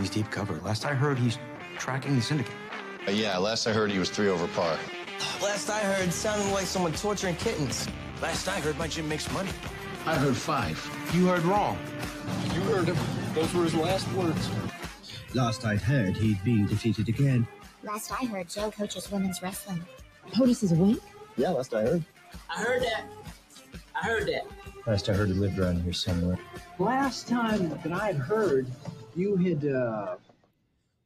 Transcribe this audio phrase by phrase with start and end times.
[0.00, 0.58] He's deep cover.
[0.64, 1.38] Last I heard, he's
[1.78, 2.54] tracking the syndicate.
[3.06, 4.78] Uh, yeah, last I heard he was three over par.
[5.42, 7.86] Last I heard, sounded like someone torturing kittens.
[8.22, 9.50] Last I heard, my gym makes money.
[10.06, 10.78] I heard five.
[11.12, 11.78] You heard wrong.
[12.54, 12.96] You heard him.
[13.34, 14.48] Those were his last words.
[15.34, 17.46] Last I'd heard, he'd been defeated again.
[17.82, 19.84] Last I heard, Joe coaches women's wrestling.
[20.32, 21.00] POTUS is a wink?
[21.36, 22.04] Yeah, last I heard.
[22.48, 23.04] I heard that.
[23.94, 24.46] I heard that.
[24.86, 26.38] Last I heard he lived around here somewhere.
[26.78, 28.66] Last time that I'd heard,
[29.16, 30.16] you had, uh...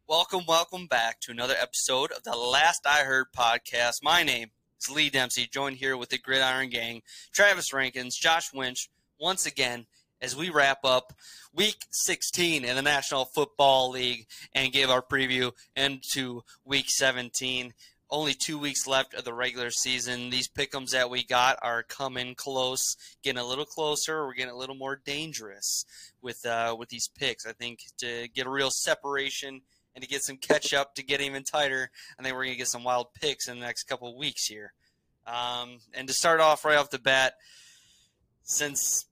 [0.07, 4.03] Welcome, welcome back to another episode of the Last I Heard podcast.
[4.03, 8.91] My name is Lee Dempsey, joined here with the Gridiron Gang, Travis Rankins, Josh Winch,
[9.19, 9.87] once again,
[10.21, 11.15] as we wrap up
[11.55, 17.73] week 16 in the National Football League and give our preview into week 17
[18.15, 20.31] only two weeks left of the regular season.
[20.31, 24.25] These pickums that we got are coming close, getting a little closer.
[24.25, 25.85] We're getting a little more dangerous
[26.23, 27.45] with uh, with these picks.
[27.45, 29.63] I think to get a real separation
[29.95, 32.69] and to get some catch up to get even tighter, I think we're gonna get
[32.69, 34.73] some wild picks in the next couple weeks here.
[35.27, 37.35] Um, and to start off right off the bat,
[38.45, 39.07] since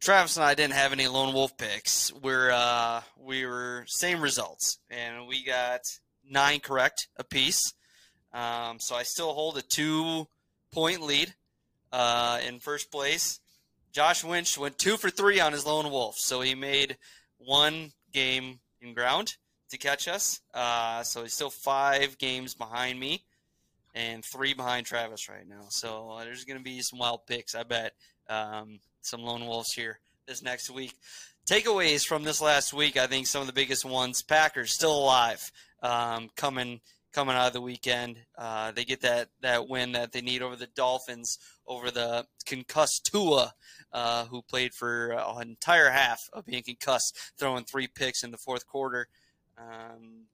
[0.00, 4.80] Travis and I didn't have any lone wolf picks, we're uh, we were same results,
[4.90, 5.82] and we got
[6.28, 7.74] nine correct apiece.
[8.32, 10.26] Um, so I still hold a two
[10.72, 11.34] point lead
[11.92, 13.40] uh, in first place.
[13.92, 16.96] Josh Winch went two for three on his lone wolf, so he made
[17.38, 19.36] one game in ground
[19.70, 20.40] to catch us.
[20.54, 23.22] Uh, so he's still five games behind me
[23.94, 25.66] and three behind Travis right now.
[25.68, 27.92] So uh, there's going to be some wild picks, I bet.
[28.28, 30.94] Um, some lone wolves here this next week.
[31.46, 34.22] Takeaways from this last week, I think some of the biggest ones.
[34.22, 35.50] Packers still alive,
[35.82, 36.80] um, coming
[37.12, 38.18] coming out of the weekend.
[38.36, 43.10] Uh, they get that that win that they need over the Dolphins, over the concussed
[43.10, 43.52] Tua,
[43.92, 48.38] uh, who played for an entire half of being concussed, throwing three picks in the
[48.38, 49.08] fourth quarter.
[49.58, 50.26] Um,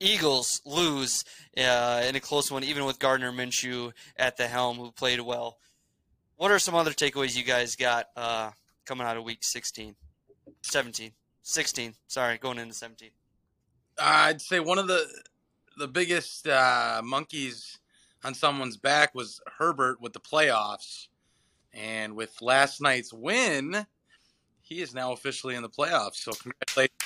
[0.00, 1.24] Eagles lose
[1.56, 5.58] uh, in a close one, even with Gardner Minshew at the helm, who played well.
[6.36, 8.50] What are some other takeaways you guys got uh,
[8.84, 9.94] coming out of week 16,
[10.62, 11.12] 17,
[11.42, 11.94] 16?
[12.08, 13.10] Sorry, going into 17.
[13.98, 15.06] I'd say one of the
[15.76, 17.78] the biggest uh, monkeys
[18.24, 21.08] on someone's back was Herbert with the playoffs,
[21.72, 23.86] and with last night's win,
[24.60, 26.16] he is now officially in the playoffs.
[26.16, 26.98] So congratulations,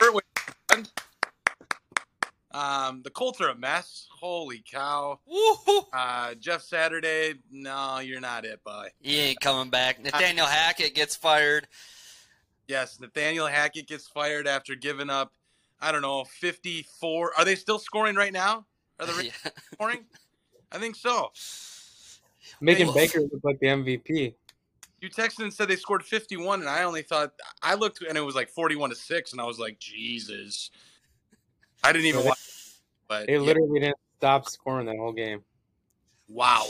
[0.00, 0.24] Herbert.
[2.52, 4.06] Um, the Colts are a mess.
[4.10, 5.18] Holy cow!
[5.92, 8.88] Uh, Jeff Saturday, no, you're not it, boy.
[9.00, 10.00] He ain't coming back.
[10.00, 11.66] Nathaniel Hackett gets fired.
[12.68, 15.32] Yes, Nathaniel Hackett gets fired after giving up
[15.84, 17.32] I don't know, 54.
[17.36, 18.64] Are they still scoring right now?
[18.98, 19.50] Are they yeah.
[19.72, 20.04] scoring?
[20.72, 21.30] I think so.
[22.60, 24.34] Making hey, Baker look like the MVP.
[25.00, 28.22] You texted and said they scored 51, and I only thought I looked and it
[28.22, 30.70] was like 41 to six, and I was like, Jesus.
[31.82, 32.38] I didn't even watch.
[33.06, 33.86] But they literally yeah.
[33.88, 35.42] didn't stop scoring that whole game.
[36.28, 36.64] Wow.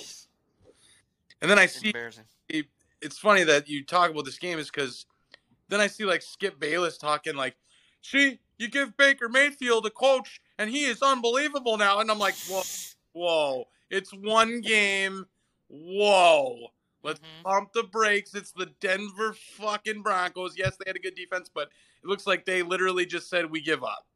[1.41, 1.93] And then I see
[3.05, 5.05] it's funny that you talk about this game is because
[5.69, 7.55] then I see like Skip Bayless talking like,
[8.01, 12.01] see, you give Baker Mayfield a coach, and he is unbelievable now.
[12.01, 12.63] And I'm like, whoa,
[13.13, 15.27] whoa, it's one game.
[15.69, 16.69] Whoa.
[17.03, 17.43] Let's mm-hmm.
[17.45, 18.35] pump the brakes.
[18.35, 20.55] It's the Denver fucking Broncos.
[20.57, 21.69] Yes, they had a good defense, but
[22.03, 24.07] it looks like they literally just said we give up.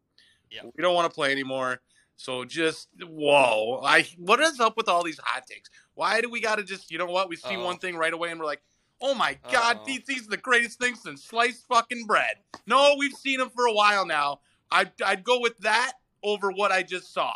[0.50, 0.62] Yeah.
[0.64, 1.80] We don't want to play anymore.
[2.16, 3.80] So just whoa.
[3.84, 5.70] I what is up with all these hot takes?
[5.94, 7.28] Why do we gotta just you know what?
[7.28, 7.64] We see Uh-oh.
[7.64, 8.62] one thing right away and we're like,
[9.00, 12.36] Oh my God, these, these are the greatest thing since sliced fucking bread.
[12.66, 14.40] No, we've seen him for a while now.
[14.70, 15.92] I'd, I'd go with that
[16.22, 17.32] over what I just saw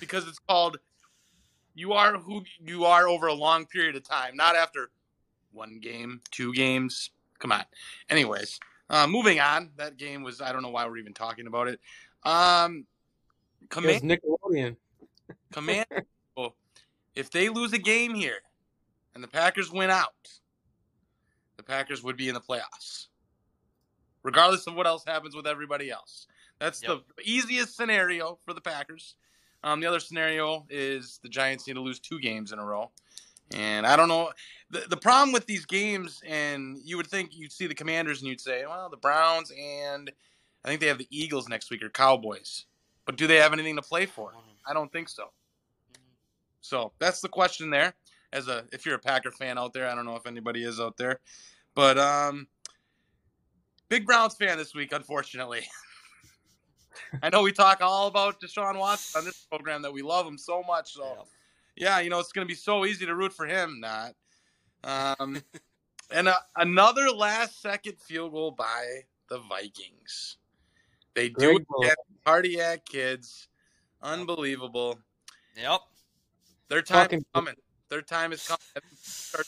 [0.00, 0.78] because it's called
[1.74, 4.90] you are who you are over a long period of time, not after
[5.52, 7.10] one game, two games.
[7.38, 7.64] Come on.
[8.08, 8.58] Anyways,
[8.90, 9.70] uh, moving on.
[9.76, 11.80] That game was I don't know why we're even talking about it.
[12.24, 12.86] Um,
[13.68, 14.76] command Nickelodeon.
[15.52, 15.86] command.
[17.14, 18.38] if they lose a game here,
[19.14, 20.45] and the Packers win out, the
[21.66, 23.06] Packers would be in the playoffs,
[24.22, 26.26] regardless of what else happens with everybody else.
[26.58, 27.00] That's yep.
[27.16, 29.16] the easiest scenario for the Packers.
[29.62, 32.90] Um, the other scenario is the Giants need to lose two games in a row.
[33.52, 34.30] And I don't know.
[34.70, 38.28] The, the problem with these games, and you would think you'd see the Commanders and
[38.28, 40.10] you'd say, well, the Browns and
[40.64, 42.64] I think they have the Eagles next week or Cowboys.
[43.04, 44.32] But do they have anything to play for?
[44.66, 45.30] I don't think so.
[46.60, 47.94] So that's the question there
[48.32, 49.88] as a if you're a Packer fan out there.
[49.88, 51.20] I don't know if anybody is out there,
[51.76, 52.48] but um,
[53.88, 55.60] big Browns fan this week, unfortunately.
[57.22, 60.38] I know we talk all about Deshaun Watson on this program that we love him
[60.38, 60.94] so much.
[60.94, 61.26] So,
[61.76, 63.78] yeah, you know it's going to be so easy to root for him.
[63.78, 64.14] Not,
[64.82, 65.40] um,
[66.10, 70.38] and uh, another last second field goal by the Vikings.
[71.14, 71.94] They do it
[72.24, 73.48] cardiac kids.
[74.02, 74.98] Unbelievable.
[75.56, 75.80] Yep.
[76.68, 77.54] Their time Fucking- is coming.
[77.88, 78.82] Their time is coming.
[79.00, 79.46] Start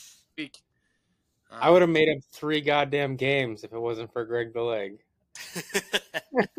[1.49, 1.59] this.
[1.61, 4.99] I would have made up three goddamn games if it wasn't for Greg the Leg.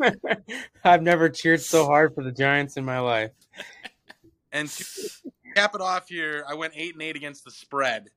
[0.83, 3.31] I've never cheered so hard for the Giants in my life.
[4.51, 5.09] And to
[5.55, 8.09] cap it off here, I went eight and eight against the spread.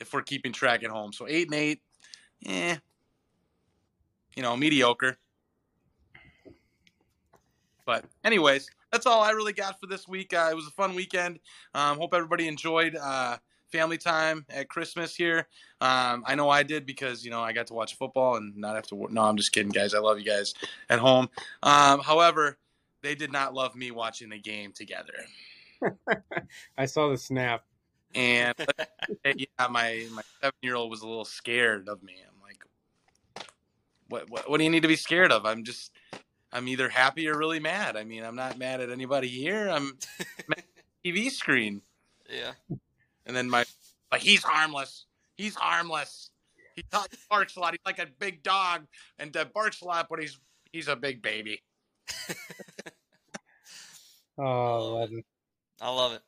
[0.00, 1.82] If we're keeping track at home, so eight and eight,
[2.46, 2.76] eh,
[4.36, 5.18] you know, mediocre.
[7.84, 10.32] But anyways, that's all I really got for this week.
[10.32, 11.40] Uh, it was a fun weekend.
[11.74, 13.38] Um, hope everybody enjoyed uh,
[13.70, 15.48] family time at Christmas here.
[15.80, 18.74] Um, I know I did because you know I got to watch football and not
[18.74, 18.94] have to.
[18.94, 19.94] wo- No, I'm just kidding, guys.
[19.94, 20.54] I love you guys
[20.90, 21.28] at home.
[21.62, 22.58] Um, however,
[23.02, 25.14] they did not love me watching the game together.
[26.78, 27.64] I saw the snap.
[28.14, 28.54] And
[29.24, 32.14] yeah, my my seven year old was a little scared of me.
[32.26, 32.64] I'm like,
[34.08, 35.44] what, what what do you need to be scared of?
[35.44, 35.92] I'm just
[36.52, 37.96] I'm either happy or really mad.
[37.96, 39.68] I mean, I'm not mad at anybody here.
[39.68, 39.98] I'm
[40.48, 41.82] mad at the TV screen.
[42.30, 42.52] Yeah.
[43.28, 43.64] And then my
[44.10, 45.06] like he's harmless.
[45.36, 46.30] He's harmless.
[46.74, 47.72] He, talk- barks a lot.
[47.74, 48.86] He's like a big dog
[49.18, 50.38] and uh, barks a lot, but he's
[50.72, 51.62] he's a big baby.
[54.40, 55.24] Oh, love it.
[55.80, 56.22] I love it.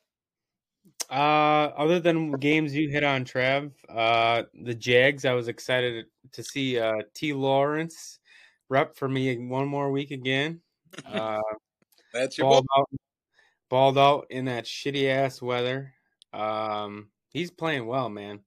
[1.09, 6.43] Uh, other than games you hit on, Trav, uh, the Jags, I was excited to
[6.43, 7.31] see uh, T.
[7.33, 8.19] Lawrence
[8.69, 10.61] rep for me one more week again.
[11.05, 11.39] Uh,
[12.13, 12.81] That's your balled boy.
[12.81, 12.89] out,
[13.69, 15.93] balled out in that shitty ass weather.
[16.33, 18.39] Um, he's playing well, man.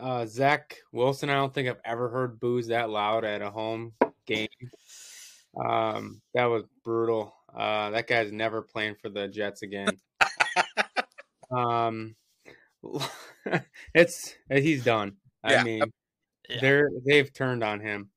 [0.00, 3.94] Uh, Zach Wilson, I don't think I've ever heard boos that loud at a home
[4.26, 4.48] game.
[5.58, 7.34] Um, that was brutal.
[7.54, 9.96] Uh, that guy's never playing for the Jets again.
[11.50, 12.14] um,
[13.94, 15.16] it's he's done.
[15.48, 15.60] Yeah.
[15.60, 15.82] I mean,
[16.48, 16.60] Yeah.
[16.60, 18.10] they're they've turned on him.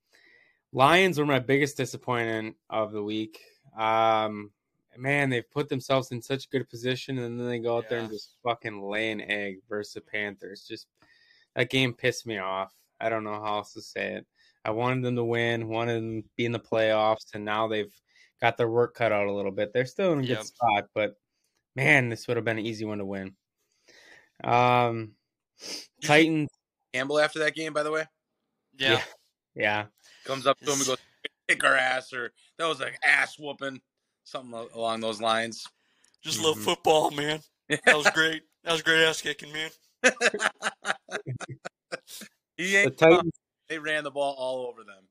[0.74, 3.40] Lions were my biggest disappointment of the week.
[3.78, 4.52] Um,
[5.00, 8.00] man, they've put themselves in such a good position, and then they go out there
[8.00, 10.66] and just fucking lay an egg versus the Panthers.
[10.68, 10.88] Just
[11.56, 12.74] that game pissed me off.
[13.00, 14.28] I don't know how else to say it.
[14.66, 17.94] I wanted them to win, wanted them to be in the playoffs, and now they've
[18.42, 19.74] got their work cut out a little bit.
[19.74, 20.38] They're still in a Yep.
[20.38, 21.16] good spot, but
[21.76, 23.36] man, this would have been an easy one to win.
[24.44, 25.16] Um,
[26.04, 26.50] Titans,
[26.94, 28.06] Campbell after that game, by the way,
[28.78, 29.04] Yeah.
[29.56, 29.88] yeah.
[30.24, 30.98] comes up to him and goes,
[31.48, 33.82] "Kick our ass," or "That was an ass whooping,"
[34.30, 35.66] something along those lines.
[36.22, 36.64] Just love Mhm.
[36.66, 37.42] football, man.
[37.70, 38.44] That was great.
[38.64, 39.72] That was great ass kicking, man.
[42.58, 42.98] he The ain't.
[42.98, 43.34] Titans,
[43.68, 45.08] They ran the ball all over them.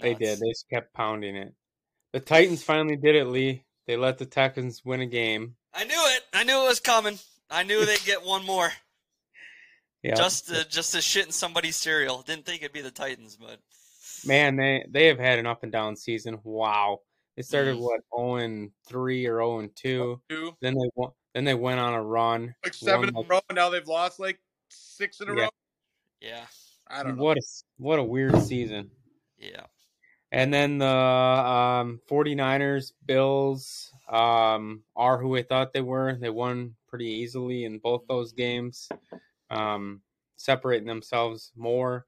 [0.00, 0.20] they Nuts.
[0.20, 0.40] did.
[0.40, 1.54] They just kept pounding it.
[2.12, 3.64] The Titans finally did it, Lee.
[3.86, 5.56] They let the Texans win a game.
[5.72, 6.22] I knew it.
[6.32, 7.18] I knew it was coming.
[7.50, 8.70] I knew they'd get one more.
[10.02, 12.20] Yeah, Just to, just to shit in somebody's cereal.
[12.20, 13.58] Didn't think it'd be the Titans, but
[14.26, 16.40] man, they they have had an up and down season.
[16.44, 17.00] Wow,
[17.36, 20.20] they started what zero and three or zero and two.
[20.28, 21.10] Two, Then they won.
[21.34, 22.54] Then they went on a run.
[22.64, 24.38] like seven in Won a row, and now they've lost like
[24.68, 25.42] six in a Yeah.
[25.44, 25.48] row.
[26.20, 26.46] yeah,
[26.86, 27.22] I don't know.
[27.24, 27.42] What a
[27.78, 28.90] what a weird season.
[29.38, 29.66] yeah.
[30.32, 36.16] And then the um, 49ers, Bills um, are who I thought they were.
[36.20, 38.88] They won pretty easily in both those games,
[39.50, 40.02] um,
[40.36, 42.06] separating themselves more.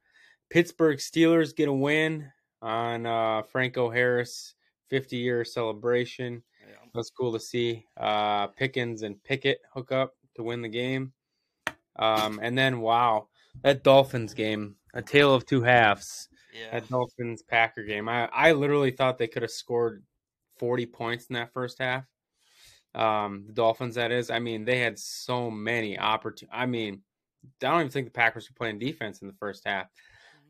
[0.51, 4.56] Pittsburgh Steelers get a win on uh, Franco Harris
[4.89, 6.43] 50 year celebration.
[6.61, 6.75] yeah.
[6.93, 7.85] That was cool to see.
[7.97, 11.13] Uh, Pickens and Pickett hook up to win the game.
[11.97, 13.29] Um, and then, wow,
[13.63, 16.73] that Dolphins game, a tale of two halves Yeah.
[16.73, 18.09] that Dolphins Packer game.
[18.09, 20.03] I, I literally thought they could have scored
[20.59, 22.05] 40 points in that first half.
[22.95, 24.31] Um, the Dolphins, that is.
[24.31, 26.49] I mean, they had so many opportunities.
[26.53, 27.03] I mean,
[27.63, 29.87] I don't even think the Packers were playing defense in the first half.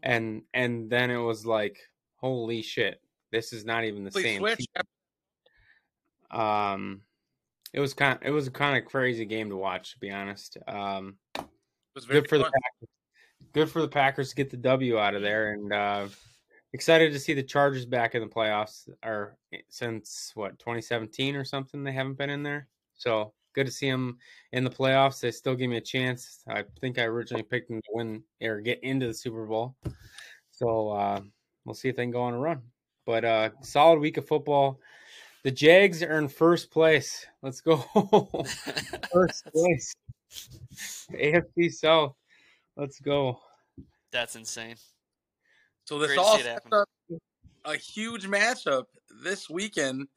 [0.03, 1.79] And and then it was like,
[2.17, 3.01] holy shit,
[3.37, 4.41] this is not even the Please same.
[4.41, 4.59] switch.
[6.31, 6.41] team.
[6.41, 7.03] Um,
[7.75, 8.19] it was kind.
[8.23, 10.57] It was a kind of crazy game to watch, to be honest.
[10.67, 11.45] Um, It
[11.95, 12.45] was very good for the.
[12.45, 12.89] Packers.
[13.53, 16.09] Good for the Packers to get the W out of there, and uh,
[16.73, 18.89] excited to see the Chargers back in the playoffs.
[19.05, 19.37] Or
[19.69, 22.69] since what 2017 or something, they haven't been in there.
[22.95, 24.17] So good to see them
[24.53, 25.21] in the playoffs.
[25.21, 26.43] They still give me a chance.
[26.49, 29.77] I think I originally picked them to win or get into the Super Bowl.
[30.51, 31.21] So uh,
[31.67, 32.63] we'll see if they can go on a run.
[33.07, 34.81] But uh, solid week of football.
[35.45, 37.25] The Jags are in first place.
[37.41, 37.77] Let's go.
[39.13, 39.95] first place.
[41.13, 42.17] AFC South.
[42.77, 43.39] Let's go.
[44.11, 44.75] That's insane.
[45.85, 46.89] So this Great all see sets up
[47.65, 48.85] a huge matchup
[49.23, 50.09] this weekend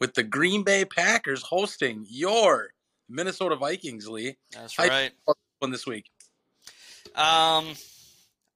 [0.00, 2.68] with the Green Bay Packers hosting your
[3.08, 4.36] Minnesota Vikings, Lee.
[4.52, 5.12] That's I- right.
[5.58, 6.10] One this week.
[7.14, 7.74] Um,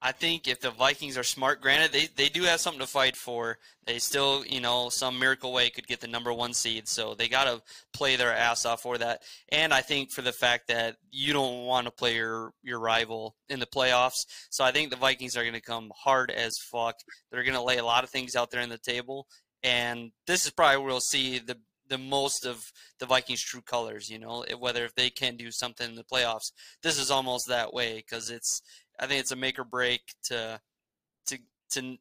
[0.03, 3.17] I think if the Vikings are smart, granted they, they do have something to fight
[3.17, 3.59] for.
[3.87, 7.29] They still, you know, some miracle way could get the number one seed, so they
[7.29, 7.61] got to
[7.93, 9.23] play their ass off for that.
[9.51, 13.37] And I think for the fact that you don't want to play your your rival
[13.51, 16.97] in the playoffs, so I think the Vikings are going to come hard as fuck.
[17.31, 19.27] They're going to lay a lot of things out there on the table,
[19.63, 21.59] and this is probably where we'll see the
[21.91, 24.09] the most of the Vikings' true colors.
[24.09, 26.53] You know, whether if they can do something in the playoffs,
[26.83, 28.63] this is almost that way because it's
[29.01, 30.61] I think it's a make or break to
[31.27, 31.39] to
[31.71, 31.99] to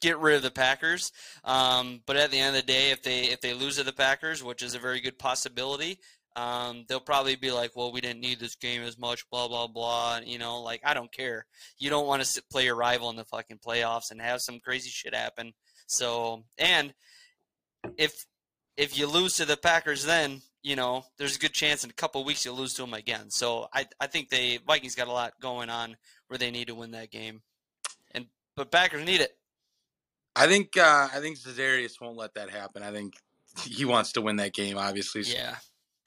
[0.00, 1.12] get rid of the Packers.
[1.44, 3.92] Um, but at the end of the day, if they if they lose to the
[3.92, 5.98] Packers, which is a very good possibility,
[6.36, 9.66] um, they'll probably be like, "Well, we didn't need this game as much." Blah blah
[9.66, 10.20] blah.
[10.24, 11.46] You know, like I don't care.
[11.78, 14.90] You don't want to play your rival in the fucking playoffs and have some crazy
[14.90, 15.52] shit happen.
[15.86, 16.92] So, and
[17.96, 18.26] if
[18.76, 21.94] if you lose to the Packers, then you know there's a good chance in a
[21.94, 23.30] couple weeks you'll lose to them again.
[23.30, 25.96] So I I think the Vikings got a lot going on
[26.28, 27.42] where they need to win that game,
[28.12, 28.26] and
[28.56, 29.36] but Packers need it.
[30.36, 32.82] I think uh, I think Za'Darius won't let that happen.
[32.82, 33.14] I think
[33.62, 34.76] he wants to win that game.
[34.78, 35.56] Obviously, yeah.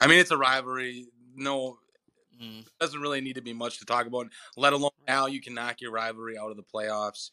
[0.02, 1.08] I mean, it's a rivalry.
[1.36, 1.78] No,
[2.42, 2.66] mm.
[2.80, 4.28] doesn't really need to be much to talk about.
[4.58, 7.32] Let alone now you can knock your rivalry out of the playoffs,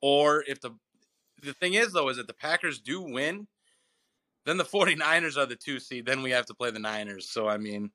[0.00, 0.70] or if the
[1.42, 3.46] the thing is though is that the Packers do win,
[4.44, 6.06] then the 49ers are the two seed.
[6.06, 7.28] Then we have to play the Niners.
[7.28, 7.90] So I mean,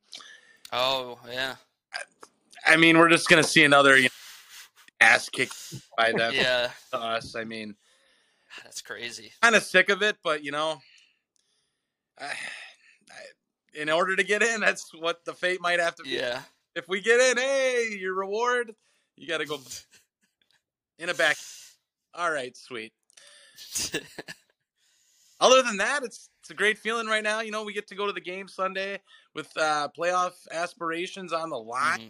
[0.72, 1.56] oh yeah.
[1.92, 4.08] I, I mean, we're just gonna see another you know,
[5.00, 6.32] ass kicked by them.
[6.34, 6.70] yeah.
[6.92, 7.74] To us, I mean,
[8.62, 9.32] that's crazy.
[9.42, 10.80] Kind of sick of it, but you know,
[12.20, 12.30] I, I,
[13.74, 16.10] in order to get in, that's what the fate might have to be.
[16.10, 16.42] Yeah.
[16.74, 18.74] If we get in, hey, your reward,
[19.16, 19.58] you got to go
[20.98, 21.36] in a back.
[22.14, 22.92] All right, sweet.
[25.40, 27.40] Other than that, it's it's a great feeling right now.
[27.40, 29.00] You know, we get to go to the game Sunday
[29.34, 32.08] with uh, playoff aspirations on the line, mm-hmm.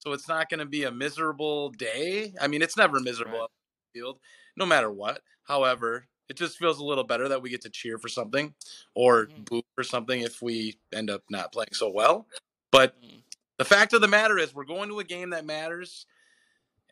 [0.00, 2.34] So it's not going to be a miserable day.
[2.40, 3.42] I mean, it's never miserable right.
[3.42, 3.48] on
[3.92, 4.18] the field,
[4.56, 5.22] no matter what.
[5.44, 8.54] However, it just feels a little better that we get to cheer for something
[8.94, 9.42] or mm-hmm.
[9.44, 12.26] boo for something if we end up not playing so well.
[12.72, 13.18] But mm-hmm.
[13.58, 16.06] the fact of the matter is, we're going to a game that matters,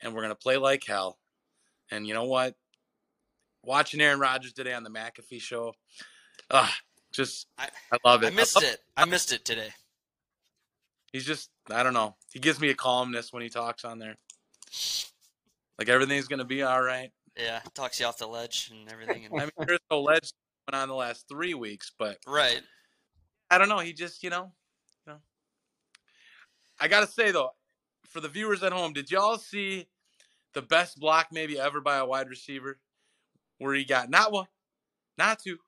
[0.03, 1.19] and we're going to play like hell.
[1.91, 2.55] And you know what?
[3.69, 5.75] watching Aaron Rodgers today on the McAfee show.
[6.51, 6.75] Ah,
[7.13, 8.29] just I, I love it.
[8.29, 8.81] I missed I love, it.
[8.97, 9.69] I missed it today.
[11.13, 12.17] He's just I don't know.
[12.33, 14.17] He gives me a calmness when he talks on there.
[15.79, 17.11] Like everything's gonna be all right.
[17.37, 19.27] Yeah, talks you off the ledge and everything.
[19.27, 19.35] And...
[19.41, 20.33] I mean, there's no ledge
[20.71, 22.61] going on the last three weeks, but right.
[23.51, 23.79] I don't know.
[23.79, 24.53] He just you know,
[25.07, 25.19] you know.
[26.81, 27.51] I gotta say though,
[28.07, 29.87] for the viewers at home, did y'all see
[30.55, 32.79] the best block maybe ever by a wide receiver?
[33.59, 34.47] where he got not one,
[35.17, 35.59] not two,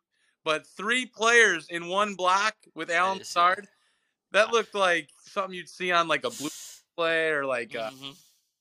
[0.44, 3.68] but three players in one block with Allen Lazard.
[4.32, 6.50] That looked like something you'd see on like a blue
[6.96, 8.10] play or like a, mm-hmm.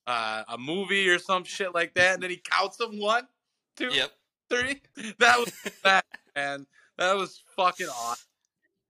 [0.07, 2.15] uh, a movie or some shit like that.
[2.15, 3.27] And then he counts them one,
[3.75, 4.11] two, yep.
[4.49, 4.81] three.
[5.19, 6.65] That was that, man.
[6.97, 8.25] That was fucking awesome.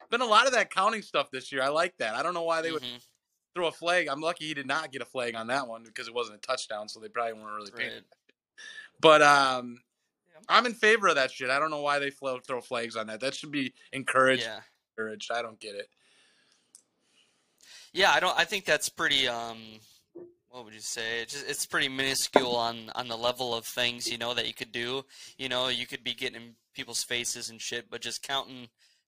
[0.09, 1.61] Been a lot of that counting stuff this year.
[1.61, 2.15] I like that.
[2.15, 2.97] I don't know why they would mm-hmm.
[3.53, 4.07] throw a flag.
[4.07, 6.41] I'm lucky he did not get a flag on that one because it wasn't a
[6.41, 7.91] touchdown, so they probably weren't really paying.
[7.91, 8.03] Right.
[8.99, 9.79] But um,
[10.47, 11.51] I'm in favor of that shit.
[11.51, 13.19] I don't know why they throw flags on that.
[13.19, 14.43] That should be encouraged.
[14.43, 14.61] Yeah.
[14.97, 15.31] Encouraged.
[15.31, 15.89] I don't get it.
[17.93, 18.37] Yeah, I don't.
[18.37, 19.27] I think that's pretty.
[19.27, 19.57] Um,
[20.49, 21.21] what would you say?
[21.21, 24.53] It's, just, it's pretty minuscule on on the level of things you know that you
[24.53, 25.05] could do.
[25.37, 28.67] You know, you could be getting in people's faces and shit, but just counting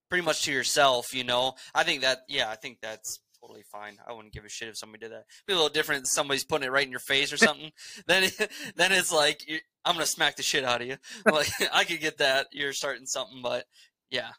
[0.09, 1.13] pretty much to yourself.
[1.13, 2.19] You know, I think that.
[2.27, 3.97] Yeah, I think that's totally fine.
[4.07, 5.25] I wouldn't give a shit if somebody did that.
[5.25, 6.03] It'd be a little different.
[6.03, 7.71] If Somebody's putting it right in your face or something.
[8.07, 8.29] then,
[8.75, 9.41] then it's like
[9.83, 10.97] I'm gonna smack the shit out of you.
[11.31, 12.47] Like I could get that.
[12.51, 13.65] You're starting something, but
[14.09, 14.31] yeah,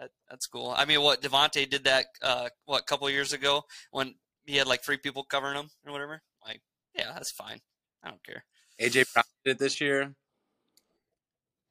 [0.00, 0.74] that, that's cool.
[0.76, 4.14] I mean, what Davante did that uh, what a couple years ago when
[4.46, 6.22] he had like three people covering him or whatever.
[6.46, 6.60] Like,
[6.94, 7.60] yeah, that's fine.
[8.02, 8.44] I don't care.
[8.80, 10.14] AJ Brown did it this year.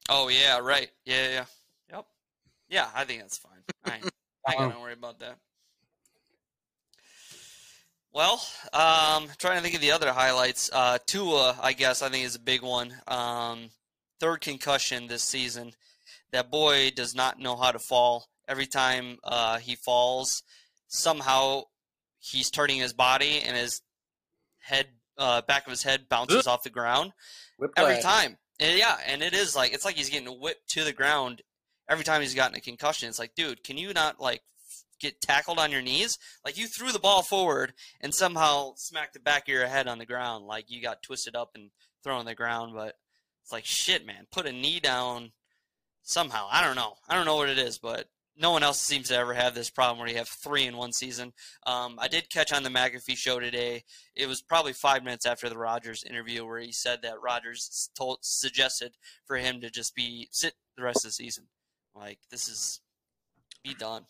[0.07, 0.89] Oh yeah, right.
[1.05, 1.45] Yeah, yeah,
[1.91, 2.05] yep.
[2.69, 3.61] Yeah, I think that's fine.
[3.83, 4.11] I ain't,
[4.47, 5.37] I ain't gonna worry about that.
[8.11, 8.41] Well,
[8.73, 10.71] um, trying to think of the other highlights.
[10.73, 12.93] Uh, Tua, I guess, I think is a big one.
[13.07, 13.69] Um,
[14.19, 15.73] third concussion this season.
[16.31, 18.27] That boy does not know how to fall.
[18.47, 20.43] Every time uh, he falls,
[20.87, 21.63] somehow
[22.19, 23.81] he's turning his body and his
[24.59, 27.13] head, uh, back of his head bounces off the ground
[27.77, 28.37] every time.
[28.59, 31.41] And yeah, and it is like it's like he's getting whipped to the ground
[31.89, 33.07] every time he's gotten a concussion.
[33.07, 34.41] It's like, dude, can you not like
[34.99, 36.17] get tackled on your knees.
[36.45, 39.97] Like you threw the ball forward and somehow smacked the back of your head on
[39.97, 40.45] the ground.
[40.45, 41.71] Like you got twisted up and
[42.03, 42.73] thrown on the ground.
[42.75, 42.95] But
[43.43, 44.27] it's like shit, man.
[44.31, 45.31] Put a knee down
[46.09, 46.47] somehow.
[46.51, 46.95] I don't know.
[47.07, 49.69] I don't know what it is, but no one else seems to ever have this
[49.69, 51.33] problem where you have three in one season.
[51.67, 53.83] Um, I did catch on the McAfee show today.
[54.15, 58.19] It was probably five minutes after the Rodgers interview where he said that Rodgers told
[58.21, 58.93] suggested
[59.25, 61.45] for him to just be sit the rest of the season.
[61.93, 62.79] Like this is
[63.63, 64.05] be done.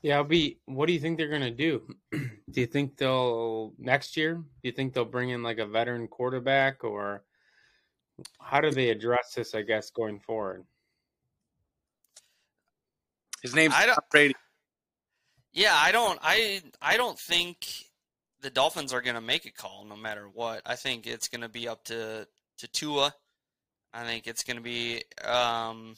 [0.00, 0.58] Yeah, I'll be.
[0.64, 1.82] What do you think they're gonna do?
[2.12, 4.34] do you think they'll next year?
[4.34, 7.24] Do you think they'll bring in like a veteran quarterback, or
[8.40, 9.54] how do they address this?
[9.54, 10.64] I guess going forward.
[13.42, 14.34] His name's I don't- Brady.
[15.52, 17.66] Yeah, I don't I I don't think
[18.40, 20.62] the Dolphins are going to make a call no matter what.
[20.64, 22.26] I think it's going to be up to
[22.58, 23.14] to Tua.
[23.92, 25.96] I think it's going to be um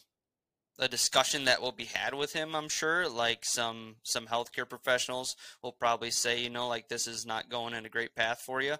[0.81, 3.09] a discussion that will be had with him, I'm sure.
[3.09, 7.75] Like some some healthcare professionals will probably say, you know, like this is not going
[7.75, 8.75] in a great path for you.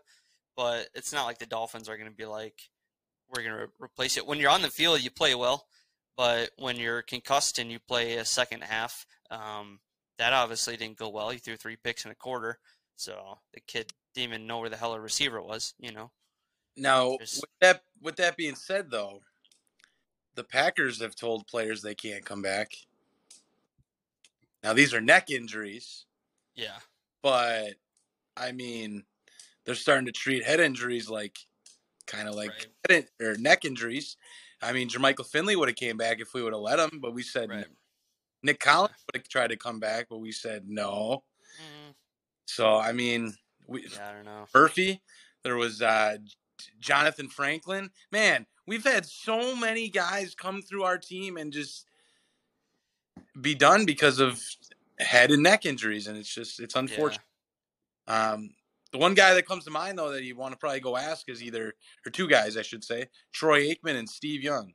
[0.57, 2.59] But it's not like the Dolphins are going to be like
[3.31, 4.27] we're going to re- replace it.
[4.27, 5.67] When you're on the field, you play well,
[6.17, 9.81] but when you're concussed and you play a second half, um,
[10.19, 11.31] that obviously didn't go well.
[11.31, 12.59] He threw three picks in a quarter,
[12.97, 15.75] so the kid didn't even know where the hell a receiver was.
[15.79, 16.11] You know,
[16.77, 19.23] Now, Just- with that with that being said, though,
[20.35, 22.73] the Packers have told players they can't come back.
[24.63, 26.07] Now, these are neck injuries,
[26.55, 26.79] yeah,
[27.23, 27.75] but
[28.37, 29.05] I mean,
[29.65, 31.39] they're starting to treat head injuries like
[32.07, 33.09] kind of like Right.
[33.21, 34.17] or neck injuries.
[34.63, 37.13] I mean, Jermichael Finley would have came back if we would have let him, but
[37.15, 37.67] we said right.
[38.43, 41.25] Nick Collins would have tried to come back, but we said no.
[41.59, 41.95] Mm,
[42.47, 43.35] So I mean,
[43.67, 44.47] we yeah, I don't know.
[44.55, 45.03] Murphy.
[45.43, 46.17] There was uh,
[46.83, 47.91] Johnathan Franklin.
[48.11, 51.87] Man, we've had so many guys come through our team and just
[53.41, 54.43] be done because of
[54.99, 57.21] head and neck injuries, and it's just it's unfortunate.
[58.07, 58.51] Um,
[58.95, 61.29] the one guy that comes to mind though that you want to probably go ask
[61.29, 61.75] is either
[62.07, 64.73] or two guys I should say, Troy Aikman and Steve Young.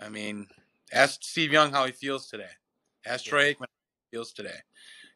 [0.00, 0.46] I mean,
[0.90, 2.48] ask Steve Young how he feels today.
[3.04, 4.56] Ask Troy Aikman how he feels today.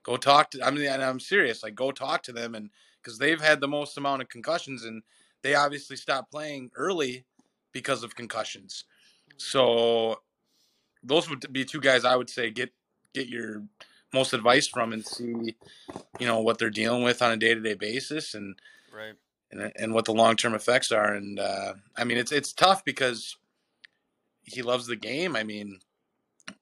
[0.02, 0.62] Go talk to.
[0.62, 1.62] I mean, I'm serious.
[1.62, 2.68] Like, go talk to them, and
[3.02, 5.02] because they've had the most amount of concussions, and
[5.42, 7.24] they obviously stopped playing early
[7.72, 8.84] because of concussions.
[9.30, 9.36] Mm-hmm.
[9.38, 10.20] So,
[11.02, 12.70] those would be two guys I would say get
[13.14, 13.62] get your
[14.12, 15.56] most advice from and see,
[16.18, 18.58] you know, what they're dealing with on a day to day basis, and
[18.92, 19.14] Right.
[19.50, 21.14] and and what the long term effects are.
[21.14, 23.36] And uh, I mean, it's it's tough because
[24.42, 25.36] he loves the game.
[25.36, 25.78] I mean,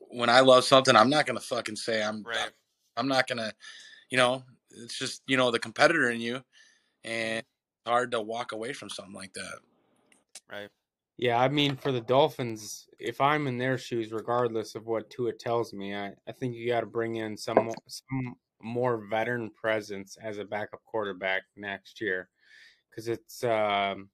[0.01, 2.51] when I love something, I'm not gonna fucking say I'm Right.
[2.97, 3.53] I'm not gonna,
[4.11, 6.43] you know, it's just you know the competitor in you,
[7.05, 7.47] and it's
[7.87, 9.59] hard to walk away from something like that.
[10.51, 10.69] Right.
[11.19, 15.33] Yeah, I mean, for the Dolphins, if I'm in their shoes, regardless of what Tua
[15.33, 20.17] tells me, I, I think you got to bring in some some more veteran presence
[20.23, 22.29] as a backup quarterback next year,
[22.89, 24.11] because it's um,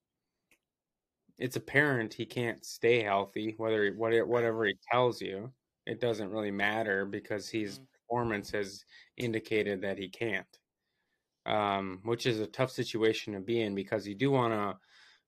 [1.39, 3.55] it's apparent he can't stay healthy.
[3.59, 5.53] Whether whatever whatever he tells you,
[5.87, 8.83] it doesn't really matter because his performance has
[9.19, 10.47] indicated that he can't.
[11.47, 14.79] Um, which is a tough situation to be in because you do want to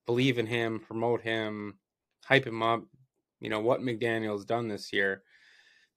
[0.06, 1.78] believe in him, promote him,
[2.24, 2.84] hype him up.
[3.40, 5.22] You know what McDaniel's done this year,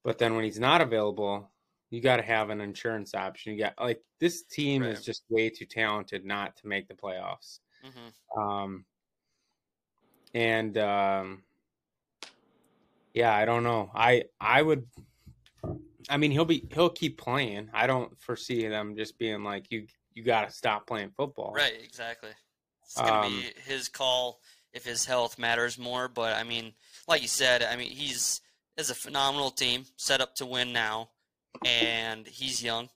[0.03, 1.49] but then when he's not available,
[1.89, 3.53] you got to have an insurance option.
[3.53, 7.59] You got like this team is just way too talented not to make the playoffs.
[7.81, 8.85] hmm Um,
[10.33, 11.43] and um,
[13.13, 13.89] yeah, I don't know.
[13.95, 14.85] I I would.
[16.09, 17.69] I mean, he'll be he'll keep playing.
[17.73, 19.87] I don't foresee them just being like you.
[20.13, 21.53] You got to stop playing football.
[21.53, 21.79] Right.
[21.81, 22.31] Exactly.
[22.89, 24.41] It's gonna Um, be his call
[24.73, 26.07] if his health matters more.
[26.07, 26.73] But I mean,
[27.07, 28.41] like you said, I mean he's
[28.77, 31.11] is a phenomenal team set up to win now,
[31.65, 32.89] and he's young.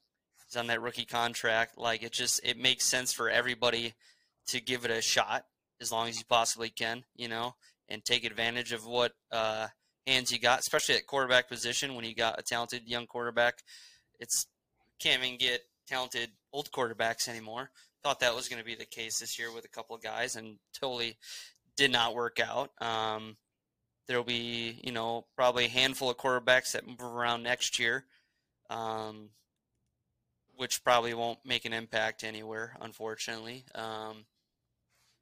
[0.46, 1.78] He's on that rookie contract.
[1.78, 3.94] Like it just it makes sense for everybody
[4.48, 5.46] to give it a shot
[5.80, 7.56] as long as you possibly can, you know,
[7.88, 9.68] and take advantage of what uh,
[10.08, 13.56] hands you got, especially at quarterback position when you got a talented young quarterback.
[14.20, 14.48] It's
[15.00, 17.70] can't even get talented old quarterbacks anymore.
[18.04, 20.36] Thought that was going to be the case this year with a couple of guys,
[20.36, 21.18] and totally
[21.78, 22.72] did not work out.
[22.82, 23.38] Um,
[24.08, 28.06] there'll be, you know, probably a handful of quarterbacks that move around next year,
[28.70, 29.30] um,
[30.56, 33.64] which probably won't make an impact anywhere, unfortunately.
[33.74, 34.26] Um,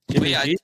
[0.10, 0.58] Jimmy yeah, G?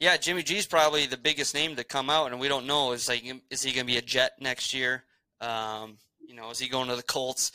[0.00, 3.08] yeah, Jimmy G's probably the biggest name to come out, and we don't know is
[3.08, 5.04] like is he going to be a Jet next year?
[5.40, 7.52] Um, you know, is he going to the Colts?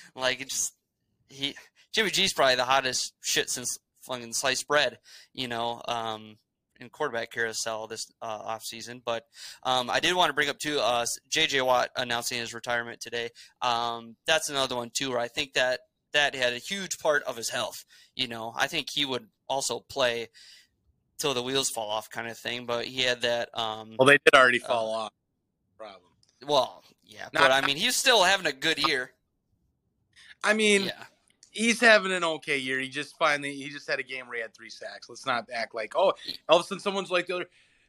[0.14, 0.74] like it just
[1.28, 1.54] he
[1.92, 4.98] Jimmy G's probably the hottest shit since fucking sliced bread.
[5.32, 6.36] You know, um,
[6.80, 9.02] in quarterback carousel this uh, off season.
[9.04, 9.24] But
[9.62, 11.60] um, I did want to bring up too uh, J.J.
[11.62, 13.28] Watt announcing his retirement today.
[13.60, 15.80] Um, that's another one too, where I think that
[16.12, 17.84] that had a huge part of his health.
[18.16, 20.28] You know, I think he would also play
[21.18, 22.64] till the wheels fall off kind of thing.
[22.66, 23.50] But he had that.
[23.52, 25.12] Um, Well, they did already fall off.
[25.76, 26.10] problem.
[26.46, 29.12] Well, yeah, Not- but I mean, he's still having a good year.
[30.42, 31.04] I mean, Yeah,
[31.50, 32.78] he's having an okay year.
[32.80, 35.08] He just finally he just had a game where he had three sacks.
[35.08, 36.14] Let's not act like oh
[36.48, 37.46] all of a sudden someone's like the other.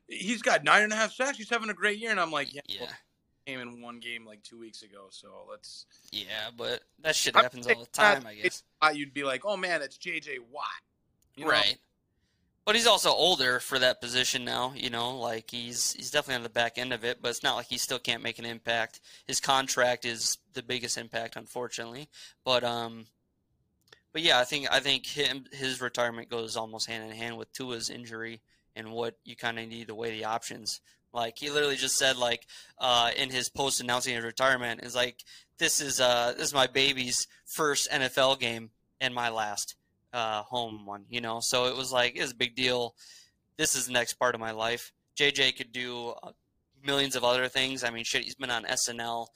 [0.07, 1.37] He's got nine and a half sacks.
[1.37, 2.89] He's having a great year, and I'm like, yeah, yeah, well,
[3.45, 5.07] came in one game like two weeks ago.
[5.09, 5.85] So let's.
[6.11, 6.49] yeah.
[6.55, 8.63] But that shit happens all the time, I guess.
[8.93, 10.39] You'd be like, oh man, that's J.J.
[10.51, 10.65] Watt,
[11.35, 11.51] You know?
[11.51, 11.77] Right.
[12.63, 16.43] But he's also older for that position now, you know, like he's he's definitely on
[16.43, 19.01] the back end of it, but it's not like he still can't make an impact.
[19.25, 22.07] His contract is the biggest impact unfortunately.
[22.45, 23.07] But um
[24.13, 27.51] but yeah, I think I think him his retirement goes almost hand in hand with
[27.53, 28.41] Tua's injury
[28.75, 30.81] and what you kind of need to weigh the options.
[31.13, 32.47] Like he literally just said like
[32.77, 35.23] uh in his post announcing his retirement is like
[35.57, 38.69] this is uh this is my baby's first NFL game
[38.99, 39.75] and my last
[40.13, 41.39] uh, home one, you know.
[41.41, 42.95] So it was like it was a big deal.
[43.57, 44.91] This is the next part of my life.
[45.17, 46.31] JJ could do uh,
[46.83, 47.83] millions of other things.
[47.83, 49.27] I mean, shit, he's been on SNL.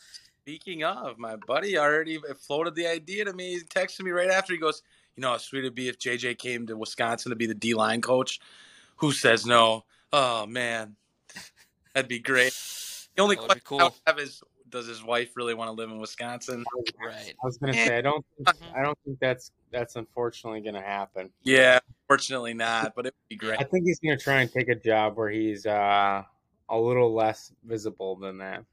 [0.45, 3.53] Speaking of, my buddy already floated the idea to me.
[3.53, 4.53] He texted me right after.
[4.53, 4.83] He goes,
[5.15, 7.73] "You know how sweet it'd be if JJ came to Wisconsin to be the D
[7.73, 8.39] line coach."
[8.97, 9.85] Who says no?
[10.13, 10.97] Oh man,
[11.95, 12.53] that'd be great.
[13.15, 15.71] The only That would be question I have is, does his wife really want to
[15.71, 16.63] live in Wisconsin?
[17.03, 17.33] Right.
[17.43, 21.31] I was gonna say I don't think, I don't think that's that's unfortunately gonna happen.
[21.41, 23.59] Yeah, fortunately not, but it would be great.
[23.59, 26.21] I think he's gonna try and take a job where he's uh,
[26.69, 28.63] a little less visible than that.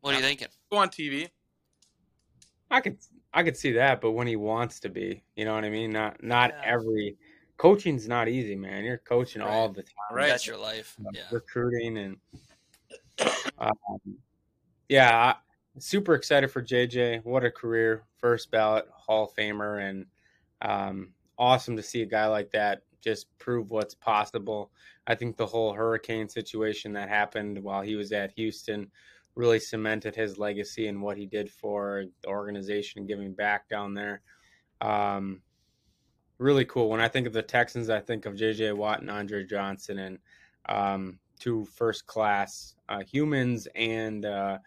[0.00, 0.48] What are you thinking?
[0.70, 1.28] Go on TV.
[2.70, 2.98] I could
[3.32, 5.90] I could see that, but when he wants to be, you know what I mean?
[5.92, 6.62] Not not Yeah.
[6.64, 7.16] every
[7.56, 8.84] coaching's not easy, man.
[8.84, 10.28] You're coaching all the time, Right.
[10.28, 10.96] That's your life.
[11.04, 11.22] uh, Yeah.
[11.30, 12.16] recruiting and
[13.58, 14.18] um,
[14.88, 15.34] yeah, I,
[15.80, 17.24] super excited for JJ.
[17.24, 20.06] What a career, first ballot Hall of Famer, and
[20.62, 24.70] um, awesome to see a guy like that just prove what's possible.
[25.06, 28.90] I think the whole hurricane situation that happened while he was at Houston
[29.36, 34.22] really cemented his legacy and what he did for the organization, giving back down there.
[34.80, 35.42] Um,
[36.38, 36.88] really cool.
[36.88, 38.72] When I think of the Texans, I think of J.J.
[38.72, 40.18] Watt and Andre Johnson, and
[40.68, 44.58] um, two first class uh, humans and uh,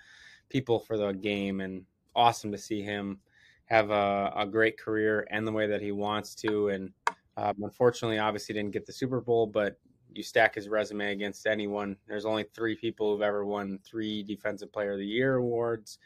[0.49, 1.61] people for the game.
[1.61, 1.83] And
[2.15, 3.19] awesome to see him
[3.65, 6.69] have a, a great career and the way that he wants to.
[6.69, 6.91] And
[7.37, 9.79] um, unfortunately, obviously, didn't get the Super Bowl, but
[10.13, 11.95] you stack his resume against anyone.
[12.07, 15.99] There's only three people who've ever won three Defensive Player of the Year awards,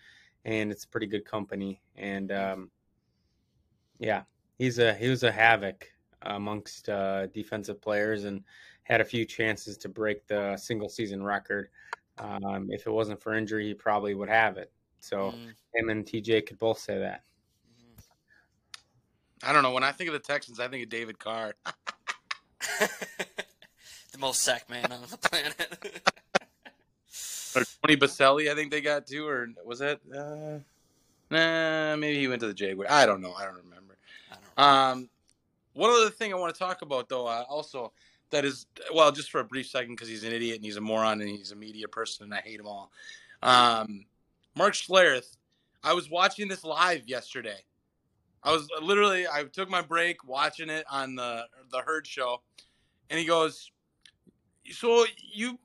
[0.46, 1.82] and it's a pretty good company.
[1.96, 2.72] And um,
[4.00, 4.24] yeah,
[4.58, 5.90] he's a he was a havoc
[6.24, 8.44] amongst uh, defensive players and
[8.84, 11.70] had a few chances to break the single season record.
[12.18, 14.72] Um, if it wasn't for injury, he probably would have it.
[15.00, 17.24] So Mm, him and TJ could both say that.
[19.46, 19.72] I don't know.
[19.72, 21.56] When I think of the Texans, I think of David Carr.
[24.14, 25.56] the most sack man on the planet.
[27.56, 30.00] or Tony Boselli, I think they got too, or was that?
[30.16, 30.60] Uh,
[31.30, 32.90] nah, maybe he went to the Jaguars.
[32.90, 33.34] I don't know.
[33.34, 33.98] I don't remember.
[34.32, 34.64] I don't know.
[34.64, 35.10] Um,
[35.74, 37.92] one other thing I want to talk about, though, uh, also
[38.30, 40.82] that is well, just for a brief second, because he's an idiot and he's a
[40.82, 42.92] moron and he's a media person and I hate him all.
[43.42, 44.06] Um,
[44.56, 45.38] Mark Schlereth,
[45.84, 47.64] I was watching this live yesterday.
[48.44, 52.42] I was literally I took my break watching it on the the Herd show,
[53.10, 53.72] and he goes,
[54.72, 55.60] "So you?"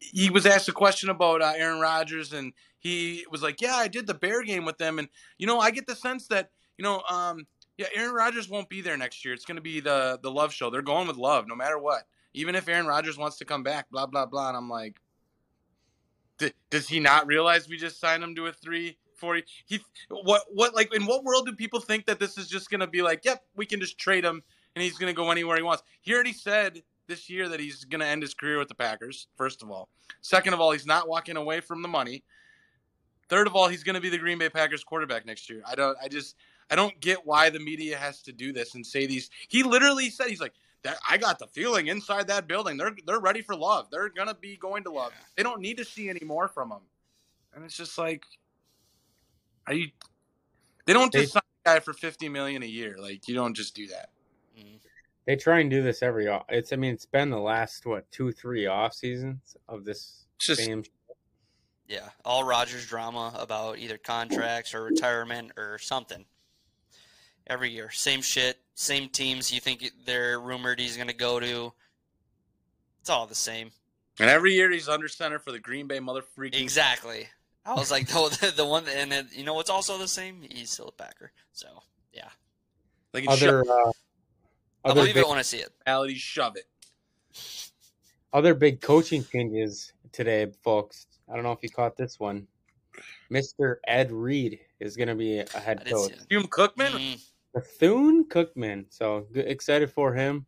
[0.00, 3.88] He was asked a question about uh, Aaron Rodgers, and he was like, "Yeah, I
[3.88, 6.82] did the Bear game with them, and you know, I get the sense that you
[6.82, 9.34] know, um, yeah, Aaron Rodgers won't be there next year.
[9.34, 10.70] It's going to be the the Love show.
[10.70, 12.02] They're going with Love, no matter what.
[12.32, 15.00] Even if Aaron Rodgers wants to come back, blah blah blah." And I'm like,
[16.38, 20.42] "D- "Does he not realize we just signed him to a three?" 40 he what
[20.52, 23.00] what like in what world do people think that this is just going to be
[23.00, 24.42] like yep we can just trade him
[24.74, 27.84] and he's going to go anywhere he wants he already said this year that he's
[27.84, 29.88] going to end his career with the packers first of all
[30.20, 32.22] second of all he's not walking away from the money
[33.28, 35.74] third of all he's going to be the green bay packers quarterback next year i
[35.74, 36.36] don't i just
[36.70, 40.10] i don't get why the media has to do this and say these he literally
[40.10, 43.54] said he's like that i got the feeling inside that building they're they're ready for
[43.54, 46.48] love they're going to be going to love they don't need to see any more
[46.48, 46.80] from him
[47.54, 48.24] and it's just like
[49.66, 49.88] are you?
[50.86, 52.96] They don't just They- sign a guy for fifty million a year.
[52.98, 54.10] Like you don't just do that.
[54.58, 54.78] Mm.
[55.26, 56.28] They try and do this every.
[56.28, 56.72] off- It's.
[56.72, 60.84] I mean, it's been the last what two, three off seasons of this just same.
[61.88, 66.24] Yeah, all Rodgers drama about either contracts or retirement or something.
[67.46, 69.52] Every year, same shit, same teams.
[69.52, 71.72] You think they're rumored he's going to go to.
[73.00, 73.70] It's all the same.
[74.18, 76.60] and every year he's under center for the Green Bay mother freaking.
[76.60, 77.28] Exactly.
[77.66, 80.40] I was like, the, the, the one, and then, you know what's also the same?
[80.42, 81.32] He's still a Packer.
[81.52, 81.66] So
[82.14, 82.28] yeah,
[83.12, 83.60] Like Other.
[83.70, 83.92] Uh,
[84.84, 85.70] I'll other believe big, it when I see it.
[85.86, 86.66] reality, shove it.
[88.32, 91.06] other big coaching changes today, folks.
[91.30, 92.46] I don't know if you caught this one.
[93.32, 93.76] Mr.
[93.86, 96.10] Ed Reed is going to be a head coach.
[96.10, 96.26] see that.
[96.28, 96.90] Hume Cookman.
[96.92, 98.84] Mm, Bethune Cookman.
[98.90, 100.44] So g- excited for him.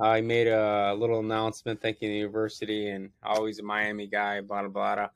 [0.00, 4.68] Uh, made a little announcement thanking the university and always a Miami guy, blah, blah,
[4.68, 4.94] blah.
[4.94, 5.08] blah.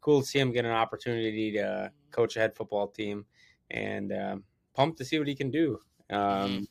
[0.00, 3.24] Cool to see him get an opportunity to coach a head football team
[3.70, 5.80] and um, pumped to see what he can do.
[6.10, 6.66] Um, Mhm.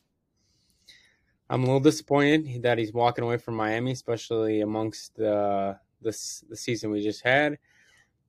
[1.50, 6.10] I'm a little disappointed that he's walking away from Miami, especially amongst the, the,
[6.50, 7.58] the season we just had.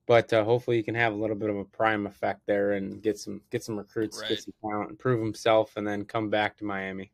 [0.06, 3.00] But uh, hopefully he can have a little bit of a prime effect there and
[3.02, 4.30] get some get some recruits, Right.
[4.30, 7.12] get some talent, prove himself, and then come back to Miami.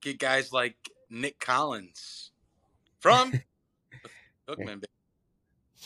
[0.00, 0.76] Get guys like
[1.10, 2.30] Nick Collins
[3.00, 3.32] from
[4.48, 4.82] Cookman.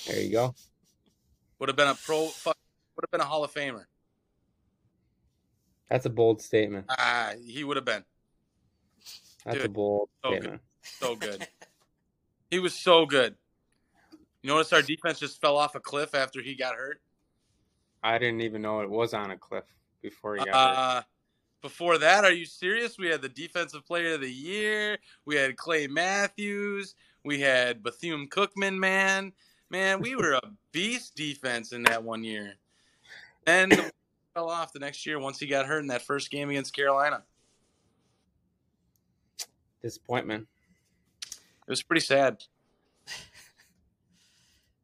[0.06, 0.54] There you go.
[1.58, 2.24] Would have been a pro.
[2.44, 2.54] Would
[3.02, 3.86] have been a Hall of Famer.
[5.90, 6.86] That's a bold statement.
[6.90, 8.04] Ah, he would have been
[9.44, 10.60] That's a Dude, bold so good.
[10.82, 11.46] so good.
[12.50, 13.34] he was so good.
[14.42, 17.00] You notice our defense just fell off a cliff after he got hurt.
[18.02, 19.64] I didn't even know it was on a cliff
[20.02, 20.54] before he got hurt.
[20.54, 21.02] Uh,
[21.62, 22.98] before that, are you serious?
[22.98, 24.98] We had the defensive player of the year.
[25.24, 26.94] We had Clay Matthews.
[27.24, 28.76] We had Bethune Cookman.
[28.76, 29.32] Man,
[29.70, 32.56] man, we were a beast defense in that one year.
[33.46, 33.72] And
[34.34, 37.22] fell off the next year once he got hurt in that first game against Carolina.
[39.84, 40.48] Disappointment.
[41.20, 42.42] It was pretty sad.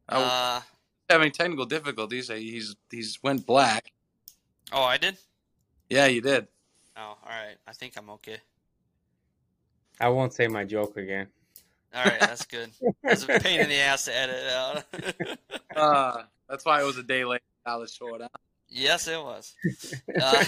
[0.07, 0.61] I uh,
[1.09, 2.29] having technical difficulties.
[2.29, 3.93] He's he's went black.
[4.71, 5.17] oh, I did.
[5.89, 6.49] Yeah, you did.
[6.99, 7.57] Oh, all right.
[7.67, 8.41] I think I'm okay.
[9.99, 11.29] I won't say my joke again.
[11.95, 12.69] All right, that's good.
[13.03, 14.85] It's a pain in the ass to edit out.
[15.77, 17.41] Uh, that's why it was a day late.
[17.65, 18.21] I was short.
[18.21, 18.29] Huh?
[18.69, 19.55] yes, it was.
[20.21, 20.45] Uh,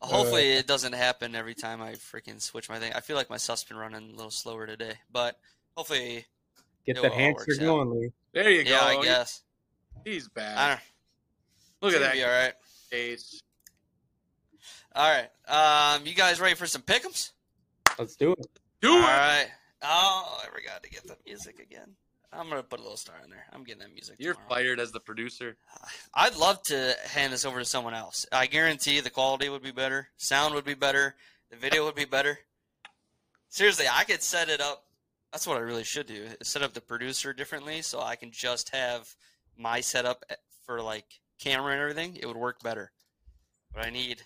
[0.00, 2.92] hopefully, it doesn't happen every time I freaking switch my thing.
[2.94, 5.38] I feel like my stuff's been running a little slower today, but
[5.76, 6.26] hopefully,
[6.86, 7.64] Get It that all hamster works out.
[7.66, 8.12] going, Lee.
[8.32, 8.70] There you go.
[8.70, 9.00] yeah, go.
[9.00, 9.42] I guess.
[10.04, 10.68] He's I bad.
[10.68, 10.80] don't,
[11.82, 12.52] Look at it's that Be all right.
[12.90, 13.40] face.
[14.94, 15.28] All right.
[15.96, 17.32] Um, you guys ready for some pick'ems?
[17.98, 18.46] Let's do it.
[18.80, 19.02] Do All it.
[19.02, 19.46] right.
[19.82, 21.94] Oh, I forgot to get the music again.
[22.32, 23.44] I'm gonna put a little star in there.
[23.52, 24.16] I'm getting that music.
[24.18, 24.48] You're tomorrow.
[24.54, 25.56] fired as the producer.
[26.14, 28.24] I'd love to hand this over to someone else.
[28.30, 31.16] I guarantee the quality would be better, sound would be better,
[31.50, 32.38] the video would be better.
[33.48, 34.84] Seriously, I could set it up.
[35.32, 36.28] That's what I really should do.
[36.42, 39.14] Set up the producer differently so I can just have
[39.56, 40.24] my setup
[40.64, 42.16] for like camera and everything.
[42.16, 42.92] It would work better.
[43.74, 44.22] But I need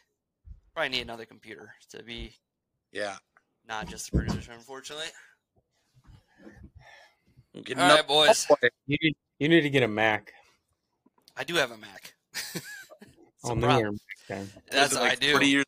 [0.75, 2.35] probably need another computer to be
[2.93, 3.17] Yeah.
[3.67, 5.07] not just the producer, unfortunately.
[7.55, 8.47] I'm All right, up- boys.
[8.51, 8.57] Oh.
[8.87, 10.33] You need, you need to get a Mac.
[11.37, 12.15] I do have a Mac.
[12.33, 12.61] It's a
[13.45, 14.51] Oh, maybe you're a Mac then.
[14.71, 15.47] That's Is it what I do.
[15.47, 15.65] years?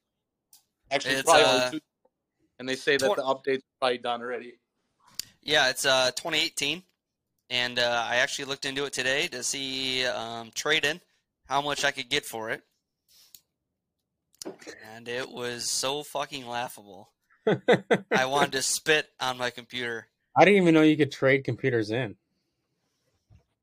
[0.91, 1.79] Actually, It's, probably uh.
[2.59, 4.55] And they say that twen- the updates are probably done already.
[5.43, 6.83] Yeah, it's uh 2018,
[7.51, 11.01] and uh, I actually looked into it today to see um, trade in
[11.49, 12.63] how much I could get for it,
[14.95, 17.11] and it was so fucking laughable.
[18.11, 20.09] I wanted to spit on my computer.
[20.37, 22.17] I didn't even know you could trade computers in.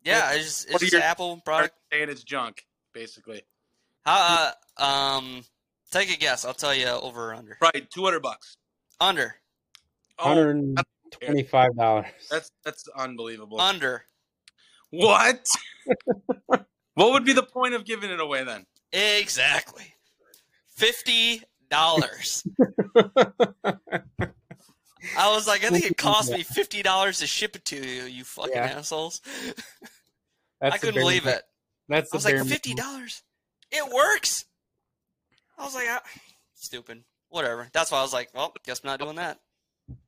[0.04, 1.76] Yeah, it's just, it's are just an your- Apple product.
[1.92, 3.42] Saying it's junk, basically.
[4.06, 5.44] How, uh, um,
[5.92, 6.44] take a guess.
[6.46, 7.58] I'll tell you over or under.
[7.62, 8.58] Right, 200 bucks.
[9.00, 9.36] Under,
[10.20, 12.06] Oh, $125.
[12.30, 13.60] that's that's unbelievable.
[13.60, 14.06] under.
[14.92, 15.46] what?
[16.46, 16.66] what
[17.12, 18.66] would be the point of giving it away then?
[18.92, 19.96] Exactly.
[20.76, 22.46] Fifty dollars.
[25.18, 28.04] I was like, I think it cost me fifty dollars to ship it to you,
[28.04, 28.76] you fucking Yeah.
[28.78, 29.22] assholes.
[30.62, 31.42] I couldn't believe it.
[31.90, 33.22] That's I was like, fifty dollars.
[33.72, 34.46] It works.
[35.58, 35.88] I was like,
[36.56, 37.04] stupid.
[37.30, 37.68] Whatever.
[37.74, 39.40] That's why I was like, well, guess I'm not doing that.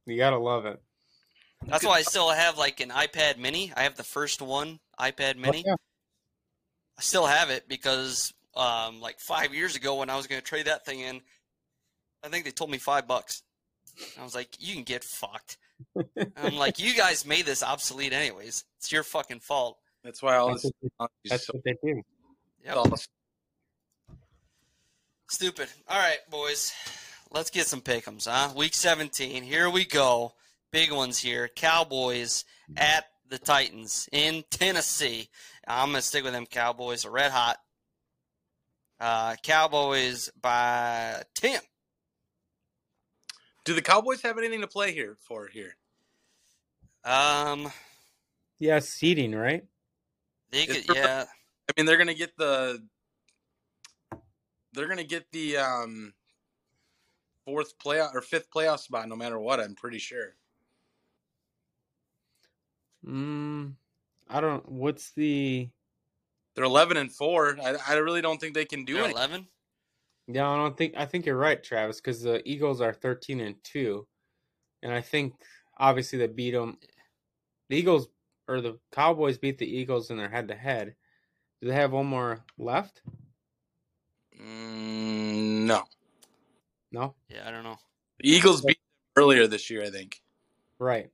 [0.06, 0.82] You gotta love it.
[1.66, 3.74] That's why I still have like an iPad Mini.
[3.76, 5.64] I have the first one iPad Mini.
[5.66, 5.76] yeah.
[6.98, 10.46] I still have it because um, like five years ago when I was going to
[10.48, 11.22] trade that thing in,
[12.24, 13.42] I think they told me five bucks.
[14.20, 15.58] I was like, you can get fucked.
[16.38, 18.64] I'm like, you guys made this obsolete anyways.
[18.80, 19.78] It's your fucking fault.
[20.04, 22.02] That's why all That's this what is That's so what they do.
[22.64, 22.76] Yep.
[22.78, 23.12] awesome.
[25.30, 25.68] Stupid.
[25.88, 26.72] All right, boys.
[27.32, 28.54] Let's get some pickums, huh?
[28.56, 29.44] Week 17.
[29.44, 30.34] Here we go.
[30.72, 31.50] Big ones here.
[31.56, 32.46] Cowboys
[32.78, 35.30] at the Titans in Tennessee.
[35.68, 37.06] I'm going to stick with them Cowboys.
[37.06, 37.58] Are red hot.
[39.00, 41.60] Uh, Cowboys by 10.
[43.66, 45.76] Do the Cowboys have anything to play here for here?
[47.04, 47.72] Um,
[48.60, 49.66] Yeah, seating, right?
[50.52, 51.26] they It's could, for- yeah.
[51.68, 52.82] I mean, they're gonna get the
[54.74, 56.14] they're gonna get the um
[57.44, 59.60] fourth playoff or fifth playoff spot no matter what.
[59.60, 60.36] I'm pretty sure.
[63.06, 63.74] Mm,
[64.30, 64.68] I don't.
[64.70, 65.70] What's the?
[66.56, 67.58] They're eleven and four.
[67.62, 69.12] I, I really don't think they can do it.
[69.12, 69.48] eleven.
[70.28, 70.94] Yeah, I don't think.
[70.98, 74.08] I think you're right, Travis, because the Eagles are thirteen and two,
[74.82, 75.34] and I think
[75.78, 76.78] obviously they beat them.
[77.70, 78.08] The Eagles
[78.48, 80.96] or the Cowboys beat the Eagles in their head to head.
[81.62, 83.02] Do they have one more left?
[84.40, 85.84] Mm, no,
[86.92, 87.16] No.
[87.30, 87.78] Yeah, I don't know.
[88.20, 90.22] the Eagles beat them earlier this year, I think.
[90.80, 91.10] Right.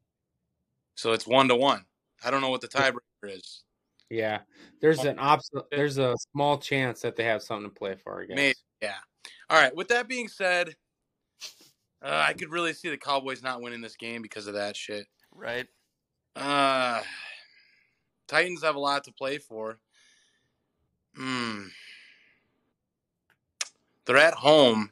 [0.95, 1.86] So it's one to one.
[2.24, 3.63] I don't know what the tiebreaker is.
[4.10, 4.39] Yeah.
[4.82, 8.21] There's an obs- There's a small chance that they have something to play for.
[8.21, 8.36] I guess.
[8.36, 8.98] Maybe, yeah.
[9.50, 9.76] All right.
[9.76, 10.76] With that being said,
[12.02, 15.08] uh, I could really see the Cowboys not winning this game because of that shit.
[15.32, 15.67] Right.
[16.36, 17.02] Uh,
[18.28, 19.80] Titans have a lot to play for.
[21.15, 21.67] Hmm.
[24.06, 24.91] They're at home.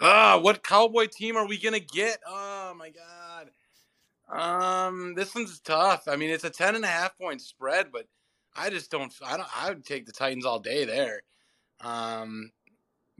[0.00, 2.20] Ah, what cowboy team are we gonna get?
[2.26, 3.50] Oh my god.
[4.30, 6.06] Um, this one's tough.
[6.06, 8.06] I mean, it's a ten and a half point spread, but
[8.56, 9.12] I just don't.
[9.24, 9.48] I don't.
[9.56, 11.22] I would take the Titans all day there.
[11.80, 12.50] Um,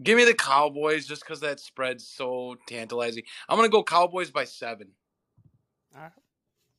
[0.03, 3.23] give me the Cowboys just because that spread's so tantalizing.
[3.49, 4.89] I'm gonna go Cowboys by seven.
[5.95, 6.13] All right.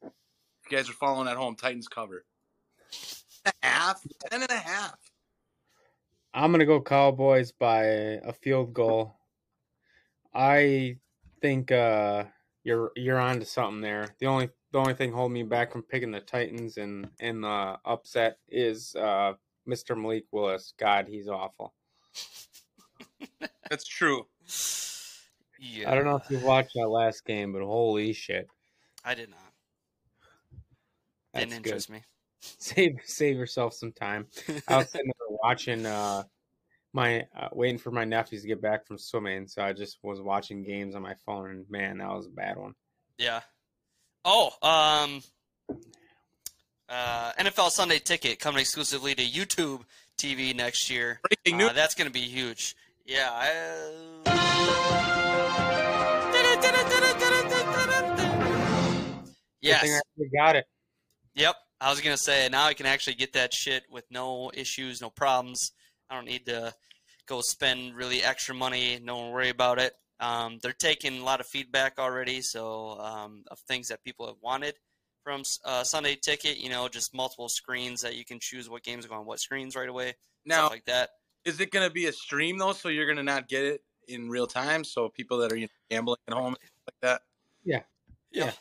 [0.04, 2.26] If you guys are following at home, Titans cover.
[3.46, 4.98] A half, ten and a half.
[6.34, 9.16] I'm gonna go Cowboys by a field goal.
[10.34, 10.98] I
[11.42, 12.26] think uh,
[12.64, 14.16] you're you're on to something there.
[14.20, 17.78] The only the only thing holding me back from picking the Titans and and the
[17.86, 19.34] upset is uh,
[19.68, 20.00] Mr.
[20.00, 20.74] Malik Willis.
[20.80, 21.74] God, he's awful.
[23.70, 24.26] That's true.
[25.60, 25.92] Yeah.
[25.92, 28.48] I don't know if you watched that last game, but holy shit,
[29.04, 29.40] I did not.
[31.34, 31.90] that's Didn't good.
[31.90, 32.04] me.
[32.42, 34.28] Save save yourself some time.
[34.68, 36.24] I was sitting there watching uh,
[36.94, 40.22] my uh, waiting for my nephews to get back from swimming, so I just was
[40.22, 42.74] watching games on my phone, and man, that was a bad one.
[43.18, 43.42] Yeah.
[44.26, 45.22] Oh, um,
[46.90, 49.82] uh, NFL Sunday Ticket coming exclusively to YouTube
[50.18, 51.20] TV next year.
[51.24, 52.76] Breaking Uh, that's going to be huge.
[53.06, 53.30] Yeah.
[53.32, 54.60] I...
[59.62, 59.84] Yes.
[59.84, 60.66] I actually got it.
[61.36, 61.56] Yep.
[61.82, 65.10] I was gonna say now I can actually get that shit with no issues, no
[65.10, 65.72] problems.
[66.10, 66.74] I don't need to
[67.26, 69.00] go spend really extra money.
[69.02, 69.94] No one worry about it.
[70.20, 74.36] Um, they're taking a lot of feedback already, so um, of things that people have
[74.42, 74.76] wanted
[75.24, 76.58] from uh, Sunday Ticket.
[76.58, 79.76] You know, just multiple screens that you can choose what games go on what screens
[79.76, 80.16] right away.
[80.46, 81.10] Now, stuff like that.
[81.46, 82.74] is it going to be a stream though?
[82.74, 84.84] So you're going to not get it in real time.
[84.84, 87.22] So people that are you know, gambling at home like that,
[87.64, 87.82] Yeah.
[88.32, 88.52] Yeah.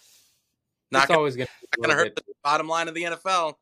[0.91, 3.55] not it's gonna, always gonna, not going to hurt the bottom line of the NFL.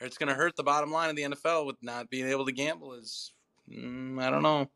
[0.00, 2.46] Or it's going to hurt the bottom line of the NFL with not being able
[2.46, 2.94] to gamble.
[2.94, 3.32] Is
[3.70, 4.68] mm, I don't know.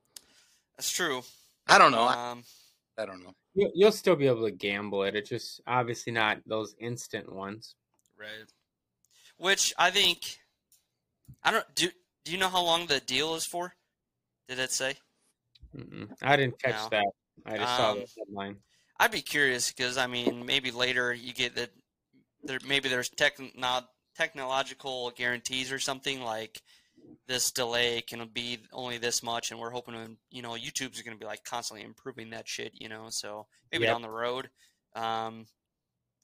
[0.77, 1.22] That's true.
[1.68, 2.03] I don't know.
[2.03, 2.44] I, Um,
[2.98, 3.35] I don't know.
[3.55, 5.14] You, you'll still be able to gamble it.
[5.16, 7.75] It's just obviously not those instant ones.
[8.18, 8.29] right.
[9.38, 10.38] Which I think
[11.42, 11.88] I don't do.
[12.25, 13.75] Do you know how long the deal is for?
[14.48, 14.94] Did it say?
[15.77, 16.11] Mm-mm.
[16.22, 16.88] I didn't catch No.
[16.90, 17.12] that.
[17.46, 18.57] I just saw Um, the headline.
[19.01, 21.70] I'd be curious because I mean, maybe later you get that
[22.44, 26.62] there maybe there's tech not technological guarantees or something like
[27.28, 31.16] this delay can be only this much, and we're hoping to, you know YouTube's going
[31.16, 33.06] to be like constantly improving that shit, you know.
[33.11, 33.92] So maybe Yep.
[33.92, 34.50] down the road,
[34.94, 35.46] um,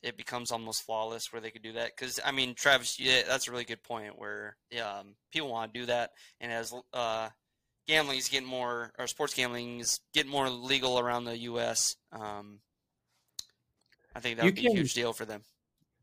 [0.03, 1.93] it becomes almost flawless where they could do that.
[1.97, 5.81] Because I mean, Travis, yeah, that's a really good point where um, people want to
[5.81, 7.29] do that, and as uh,
[7.87, 11.97] gambling is getting more, or sports gambling is getting more legal around the U.S.
[12.13, 12.61] Um,
[14.15, 15.43] I think that You would be a huge deal for them.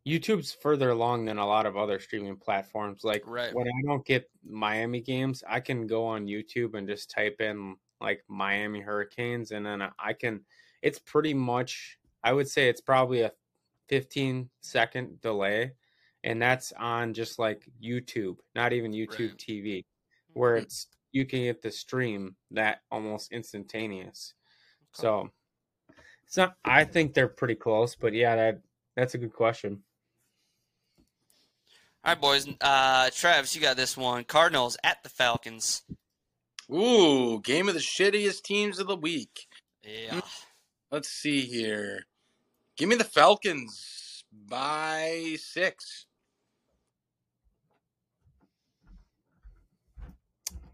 [0.08, 3.04] YouTube's further along than a lot of other streaming platforms.
[3.04, 3.54] Like Right.
[3.54, 7.78] when I don't get Miami games, I can go on YouTube and just type in
[8.02, 10.46] like Miami Hurricanes, and then I can.
[10.82, 11.98] It's pretty much.
[12.24, 13.32] I would say it's probably a
[13.88, 15.74] 15 second delay,
[16.24, 19.38] and that's on just like YouTube, not even YouTube Right.
[19.38, 19.86] TV,
[20.34, 20.64] where Mhm.
[20.64, 24.34] it's you can get the stream that almost instantaneous.
[24.94, 25.32] So
[26.26, 26.58] it's not.
[26.66, 28.64] I think they're pretty close, but yeah, that
[28.96, 29.85] that's a good question.
[32.06, 32.48] All right, boys.
[32.62, 34.26] Uh, Travis, you got this one.
[34.26, 35.82] Cardinals at the Falcons.
[36.72, 39.48] Ooh, game of the shittiest teams of the week.
[39.84, 40.22] Yeah.
[40.92, 42.06] Let's see here.
[42.78, 46.06] Give me the Falcons by six.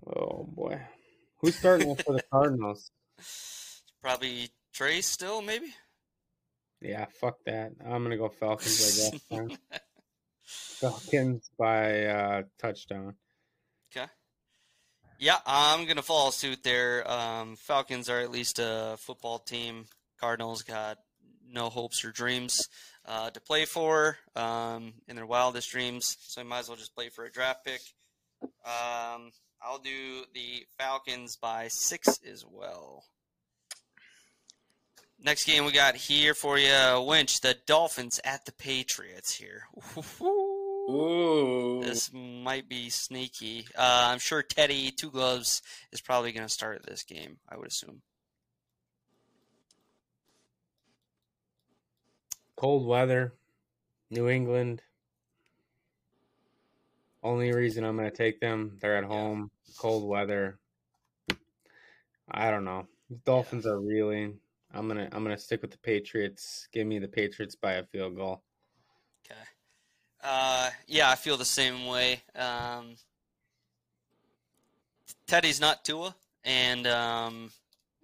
[0.06, 0.82] Oh boy,
[1.38, 2.92] who's starting for the Cardinals?
[4.02, 5.74] Probably Trace still, maybe.
[6.82, 7.72] Yeah, fuck that.
[7.86, 9.22] I'm gonna go Falcons.
[9.32, 9.58] I guess.
[10.52, 13.16] Falcons by uh, touchdown.
[13.96, 14.08] Okay.
[15.20, 17.10] Yeah, I'm gonna follow suit there.
[17.10, 19.86] Um, Falcons are at least a football team.
[20.20, 20.98] Cardinals got
[21.48, 22.60] no hopes or dreams
[23.06, 26.18] uh, to play for um, in their wildest dreams.
[26.22, 27.82] So I might as well just play for a draft pick.
[28.42, 29.32] Um,
[29.62, 33.04] I'll do the Falcons by six as well.
[35.24, 36.74] Next game we got here for you,
[37.08, 37.42] Winch.
[37.42, 39.68] The Dolphins at the Patriots here.
[40.22, 41.80] Ooh.
[41.84, 43.68] This might be sneaky.
[43.78, 45.62] Uh, I'm sure Teddy Two Gloves
[45.92, 47.38] is probably going to start this game.
[47.48, 48.02] I would assume.
[52.56, 53.34] Cold weather,
[54.10, 54.82] New England.
[57.24, 60.58] Only reason I'm going to take them, they're at home, cold weather.
[62.30, 62.88] I don't know.
[63.26, 64.40] Dolphins are reeling.
[64.74, 66.68] I'm gonna I'm gonna stick with the Patriots.
[66.72, 68.44] Give me the Patriots by a field goal.
[69.26, 69.40] Okay.
[70.24, 72.22] Uh, yeah, I feel the same way.
[72.36, 72.96] Um,
[75.28, 77.52] Teddy's not Tua, and um,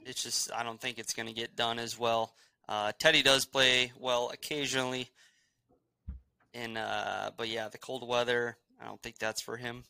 [0.05, 2.33] it's just I don't think it's to get done as well.
[2.67, 5.09] Uh, Teddy does play well occasionally,
[6.53, 9.83] and uh, but yeah, the cold weather I don't think that's for him.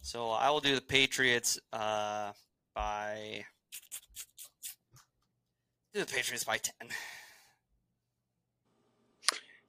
[0.00, 2.32] So I will do the Patriots uh,
[2.74, 3.44] by
[6.00, 6.88] the Patriots by ten.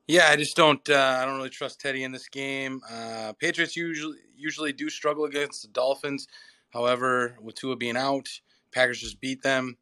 [0.07, 0.88] Yeah, I just don't.
[0.89, 2.82] Uh, I don't really trust Teddy in this game.
[2.89, 6.28] Uh, Patriots usually usually do struggle against the Dolphins.
[6.71, 8.28] However, with Tua being out,
[8.71, 9.78] Packers just beat them.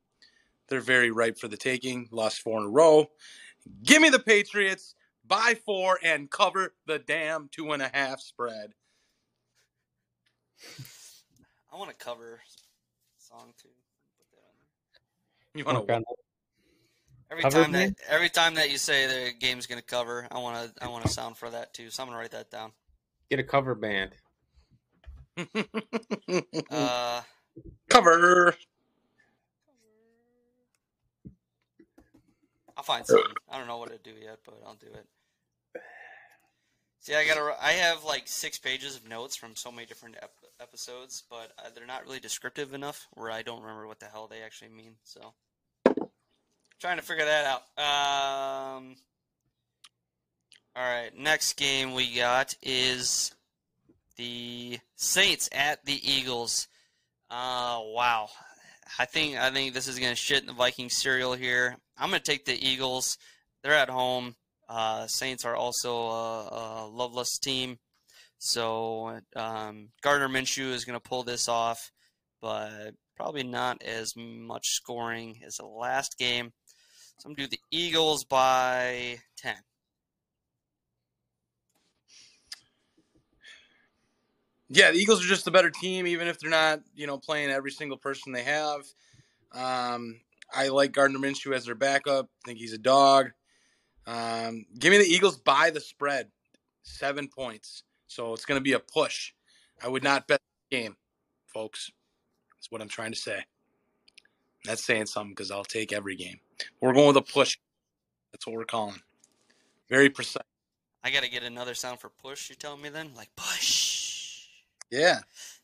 [0.67, 2.07] They're very ripe for the taking.
[2.11, 3.07] Lost four in a row.
[3.83, 8.73] Give me the Patriots by four and cover the damn two and a half spread.
[11.73, 12.41] I want to cover
[13.17, 13.69] song too.
[15.53, 16.01] You want to?
[17.31, 17.85] Every Cover time me?
[17.85, 21.05] that every time that you say the game's gonna cover, I want to I want
[21.05, 21.89] a sound for that too.
[21.89, 22.73] So I'm gonna write that down.
[23.29, 24.11] Get a cover band.
[26.69, 27.21] Uh,
[27.89, 28.55] cover.
[32.77, 33.33] I'll find something.
[33.49, 35.05] I don't know what to do yet, but I'll do it.
[37.01, 37.55] See, I gotta.
[37.61, 41.69] I have like six pages of notes from so many different ep- episodes, but uh,
[41.75, 44.95] they're not really descriptive enough where I don't remember what the hell they actually mean.
[45.03, 45.33] So,
[46.81, 48.77] trying to figure that out.
[48.77, 48.95] Um.
[50.75, 53.35] All right, next game we got is
[54.17, 56.67] the Saints at the Eagles.
[57.29, 58.29] Uh, wow.
[58.97, 61.77] I think I think this is gonna shit in the Viking cereal here.
[61.97, 63.17] I'm gonna take the Eagles.
[63.63, 64.35] They're at home.
[64.67, 67.77] Uh, Saints are also a, a loveless team,
[68.37, 71.91] so um, Gardner Minshew is gonna pull this off,
[72.41, 76.51] but probably not as much scoring as the last game.
[77.21, 79.57] So I'm gonna do the Eagles by ten.
[84.69, 87.51] Yeah, the Eagles are just the better team, even if they're not, you know, playing
[87.51, 88.81] every single person they have.
[89.51, 90.19] Um,
[90.51, 92.27] I like Gardner Minshew as their backup.
[92.43, 93.33] I think he's a dog.
[94.07, 96.31] Um, give me the Eagles by the spread,
[96.81, 97.83] seven points.
[98.07, 99.33] So it's going to be a push.
[99.83, 100.41] I would not bet
[100.71, 100.95] the game,
[101.45, 101.91] folks.
[102.55, 103.43] That's what I'm trying to say.
[104.65, 106.39] That's saying something because I'll take every game.
[106.81, 107.57] We're going with a push.
[108.31, 109.01] That's what we're calling.
[109.89, 110.43] Very precise.
[111.03, 112.49] I gotta get another sound for push.
[112.49, 113.11] You telling me then?
[113.15, 114.47] Like push,
[114.91, 115.19] Yeah.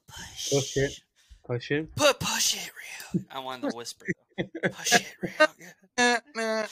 [0.08, 1.00] push, Push it.
[1.46, 1.96] Push it.
[1.96, 2.72] Put push it
[3.14, 3.24] real.
[3.32, 4.06] I wanted the whisper.
[4.64, 5.48] push it real.
[5.98, 6.70] good.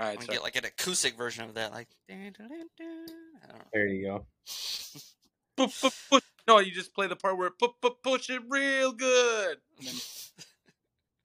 [0.00, 1.72] All I'm gonna So get like an acoustic version of that.
[1.72, 3.56] Like, I don't know.
[3.72, 4.26] There you go.
[5.56, 6.22] pu- pu- push.
[6.48, 9.58] No, you just play the part where pu- pu- push it real good.
[9.86, 10.02] And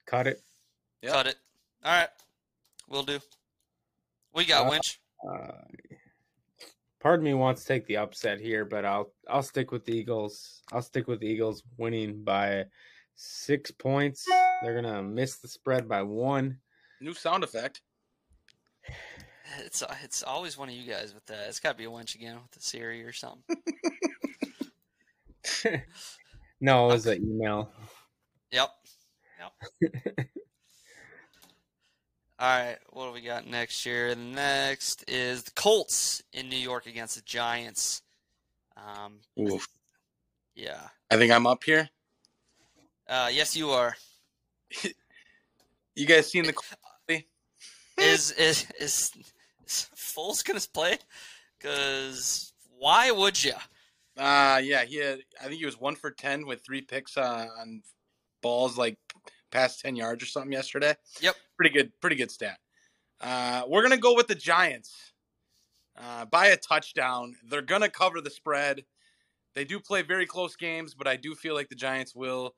[0.06, 0.42] Cut it.
[1.06, 1.14] Yep.
[1.14, 1.36] Cut it.
[1.84, 2.10] All right,
[2.90, 3.20] we'll do.
[4.34, 5.00] We got Uh, winch.
[5.24, 5.52] Uh,
[7.00, 9.94] part of me wants to take the upset here, but I'll I'll stick with the
[9.96, 10.64] Eagles.
[10.72, 12.66] I'll stick with the Eagles winning by
[13.14, 14.26] six points.
[14.64, 16.58] They're gonna miss the spread by one.
[17.00, 17.82] New sound effect.
[19.60, 21.50] It's it's always one of you guys with that.
[21.50, 23.56] It's got to be a winch again with the Siri or something.
[26.60, 27.72] no, it was an email.
[28.52, 28.70] Yep.
[29.40, 30.28] Yep.
[32.38, 34.14] All right, what do we got next year?
[34.16, 38.02] Next is the Colts in New York against the Giants.
[38.76, 39.68] Um, Oof.
[40.54, 40.82] yeah.
[41.10, 41.90] I think I'm up here.
[43.08, 43.96] Uh, yes, you are.
[45.96, 47.24] You guys seen the
[47.98, 49.12] Is is is,
[49.66, 50.98] is Foles gonna play?
[51.58, 53.54] Because why would you?
[54.18, 57.48] Uh yeah, he had I think he was one for ten with three picks uh,
[57.60, 57.82] on
[58.42, 58.98] balls like
[59.52, 60.96] past ten yards or something yesterday.
[61.22, 61.36] Yep.
[61.58, 62.60] Pretty good, pretty good stat.
[63.22, 65.14] Uh, we're gonna go with the Giants
[65.98, 67.36] uh, by a touchdown.
[67.50, 68.84] They're gonna cover the spread.
[69.54, 72.56] They do play very close games, but I do feel like the Giants will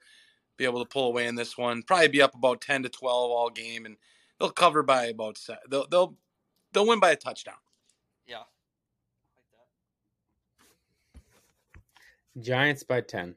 [0.58, 1.84] be able to pull away in this one.
[1.84, 3.98] Probably be up about ten to twelve all game, and
[4.39, 6.16] they'll cover by about se- they'll they'll
[6.74, 7.56] they'll win by a touchdown.
[8.26, 8.43] Yeah.
[12.39, 13.36] Giants by 10.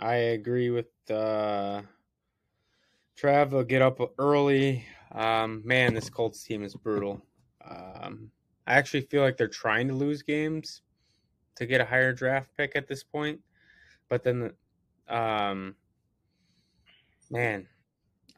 [0.00, 1.82] I agree with uh
[3.16, 4.84] Trav will get up early.
[5.12, 7.22] Um man, this Colts team is brutal.
[7.64, 8.30] Um
[8.66, 10.82] I actually feel like they're trying to lose games
[11.56, 13.40] to get a higher draft pick at this point.
[14.08, 14.52] But then
[15.08, 15.76] um
[17.30, 17.68] man,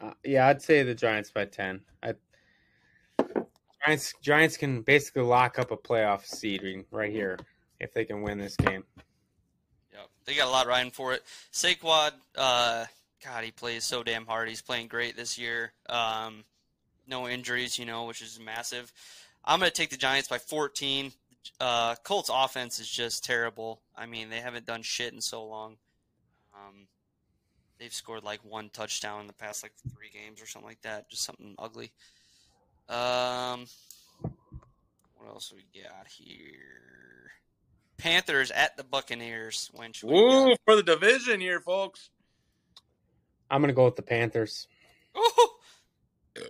[0.00, 1.80] uh, yeah, I'd say the Giants by 10.
[2.02, 2.14] I
[3.84, 7.38] Giants Giants can basically lock up a playoff seeding right here
[7.80, 8.84] if they can win this game.
[9.92, 10.08] Yep.
[10.26, 11.22] They got a lot riding for it.
[11.52, 12.84] Saquon, uh,
[13.24, 14.48] God, he plays so damn hard.
[14.48, 15.72] He's playing great this year.
[15.88, 16.44] Um,
[17.06, 18.92] no injuries, you know, which is massive.
[19.44, 21.12] I'm going to take the Giants by 14.
[21.60, 23.80] Uh, Colts offense is just terrible.
[23.96, 25.76] I mean, they haven't done shit in so long.
[26.54, 26.86] Um,
[27.78, 31.08] they've scored like one touchdown in the past like three games or something like that.
[31.08, 31.92] Just something ugly.
[32.88, 33.66] Um,
[35.16, 37.32] what else we got here?
[37.96, 39.70] Panthers at the Buccaneers.
[39.74, 42.10] When Ooh, for the division here, folks.
[43.50, 44.68] I'm gonna go with the Panthers.
[45.16, 45.48] Ooh.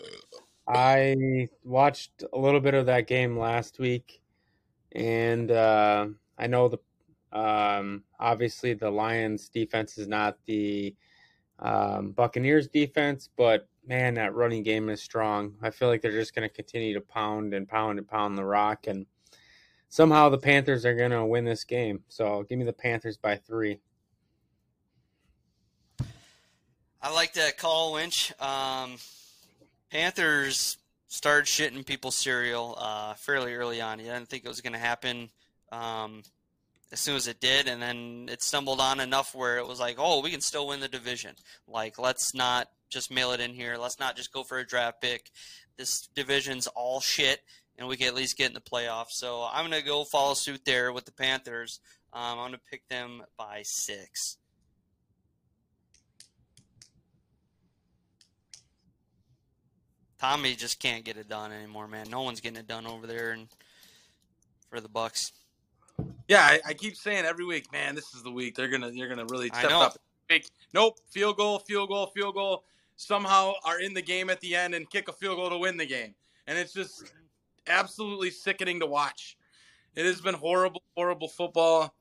[0.68, 4.20] I watched a little bit of that game last week,
[4.92, 6.78] and uh, I know the
[7.38, 10.94] um, obviously the Lions' defense is not the
[11.58, 15.54] um, Buccaneers' defense, but man, that running game is strong.
[15.62, 18.44] I feel like they're just going to continue to pound and pound and pound the
[18.44, 19.06] rock, and
[19.88, 22.04] somehow the Panthers are going to win this game.
[22.08, 23.80] So give me the Panthers by three.
[27.00, 28.32] I like that call, Winch.
[28.40, 28.96] Um,
[29.90, 34.00] Panthers started shitting people's cereal uh, fairly early on.
[34.00, 35.30] I didn't think it was going to happen
[35.70, 36.24] um,
[36.90, 39.96] as soon as it did, and then it stumbled on enough where it was like,
[39.98, 41.36] oh, we can still win the division.
[41.68, 43.76] Like, let's not just mail it in here.
[43.76, 45.30] Let's not just go for a draft pick.
[45.76, 47.40] This division's all shit,
[47.78, 49.12] and we can at least get in the playoffs.
[49.12, 51.78] So I'm going to go follow suit there with the Panthers.
[52.12, 54.36] Um, I'm going to pick them by six.
[60.18, 62.10] Tommy just can't get it done anymore, man.
[62.10, 63.48] No one's getting it done over there, and
[64.68, 65.32] for the Bucs.
[66.28, 69.08] Yeah, I, I keep saying every week, man, this is the week they're gonna they're
[69.08, 69.96] gonna really step up.
[70.74, 72.64] Nope, field goal, field goal, field goal.
[72.96, 75.76] Somehow are in the game at the end and kick a field goal to win
[75.76, 76.14] the game,
[76.46, 77.12] and it's just
[77.66, 79.36] absolutely sickening to watch.
[79.94, 81.94] It has been horrible, horrible football.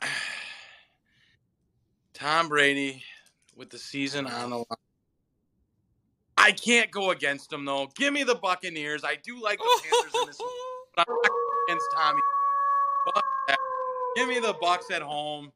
[2.14, 3.02] Tom Brady
[3.56, 4.66] with the season on the line.
[6.40, 7.88] I can't go against them though.
[7.94, 9.04] Give me the Buccaneers.
[9.04, 10.48] I do like the Panthers in this, one,
[10.96, 11.30] but I'm not
[11.68, 12.20] against Tommy.
[13.04, 13.58] Fuck that.
[14.16, 15.52] Give me the Bucs at home.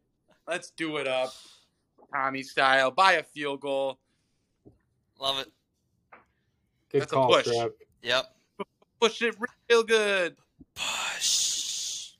[0.47, 1.32] Let's do it up,
[2.12, 2.91] Tommy style.
[2.91, 3.99] Buy a field goal.
[5.18, 5.53] Love it.
[6.93, 7.47] Good That's a push.
[7.47, 7.72] Trev.
[8.03, 8.37] Yep.
[9.01, 9.37] Push it
[9.68, 10.37] real good.
[10.74, 12.12] Push.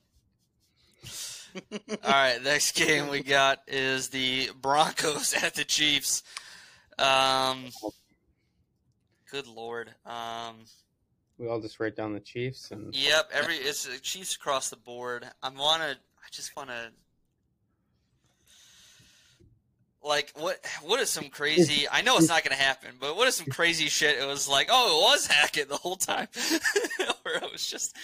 [1.55, 6.23] All right, next game we got is the Broncos at the Chiefs.
[6.99, 7.67] Um,
[9.35, 9.91] good lord.
[10.07, 10.65] Um,
[11.39, 14.77] We all just write down the Chiefs and yep, every it's the Chiefs across the
[14.77, 15.27] board.
[15.43, 16.93] I wanna, I just wanna.
[20.05, 20.65] Like what?
[20.83, 21.89] What is some crazy?
[21.91, 24.19] I know it's not gonna happen, but what is some crazy shit?
[24.19, 26.29] It was like, oh, it was Hackett the whole time,
[27.23, 27.97] where it was just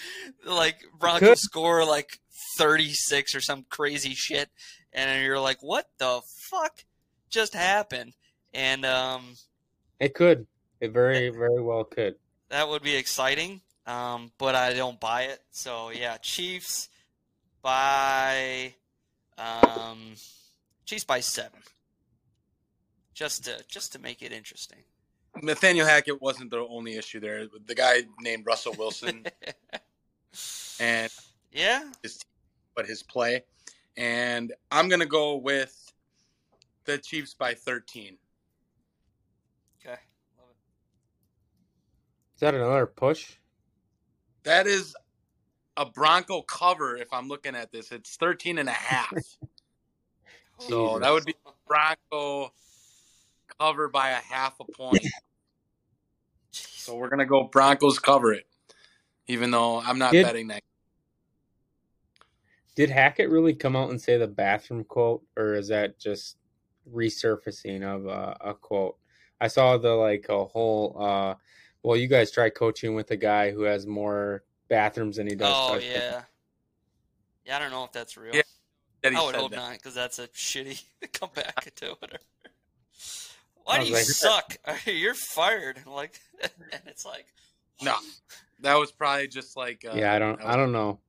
[0.45, 2.19] like Broncos score like
[2.57, 4.49] thirty six or some crazy shit,
[4.91, 6.83] and you're like, what the fuck
[7.29, 8.15] just happened?
[8.51, 9.35] And um,
[9.99, 10.47] it could.
[10.81, 12.15] It very, very well could.
[12.49, 15.41] that would be exciting, um, but I don't buy it.
[15.51, 16.89] So yeah, Chiefs
[17.61, 18.73] by
[19.37, 20.13] um,
[20.85, 21.61] Chiefs by seven,
[23.13, 24.79] just to just to make it interesting.
[25.41, 27.47] Nathaniel Hackett wasn't the only issue there.
[27.67, 29.25] The guy named Russell Wilson
[30.79, 31.11] and
[31.51, 32.19] Yeah, his
[32.75, 33.43] but his play.
[33.97, 35.93] And I'm gonna go with
[36.85, 38.17] the Chiefs by 13.
[39.85, 39.99] okay.
[42.30, 43.37] Is that another push?
[44.43, 44.95] That is
[45.77, 47.91] a Bronco cover if I'm looking at this.
[47.91, 49.13] It's 13 and a half.
[50.59, 51.01] so Jesus.
[51.01, 51.35] that would be
[51.67, 52.51] Bronco
[53.59, 55.05] cover by a half a point.
[56.51, 58.45] So we're gonna go Broncos cover it,
[59.27, 60.61] even though I'm not Did- betting that.
[62.73, 66.37] Did Hackett really come out and say the bathroom quote, or is that just
[66.91, 68.97] resurfacing of a, a quote?
[69.41, 70.95] I saw the like a whole.
[70.99, 71.35] uh
[71.83, 75.51] Well, you guys try coaching with a guy who has more bathrooms than he does.
[75.53, 75.93] Oh touchdowns.
[75.95, 76.21] yeah,
[77.45, 77.55] yeah.
[77.55, 78.35] I don't know if that's real.
[78.35, 78.41] Yeah,
[79.03, 79.57] That I would hope that.
[79.57, 82.23] not, because that's a shitty comeback to whatever.
[83.63, 84.57] Why do you like- suck?
[84.85, 85.81] You're fired.
[85.85, 87.25] Like, and it's like,
[87.81, 87.95] No,
[88.61, 89.83] that was probably just like.
[89.89, 90.37] Uh, yeah, I don't.
[90.39, 90.99] was- I don't know.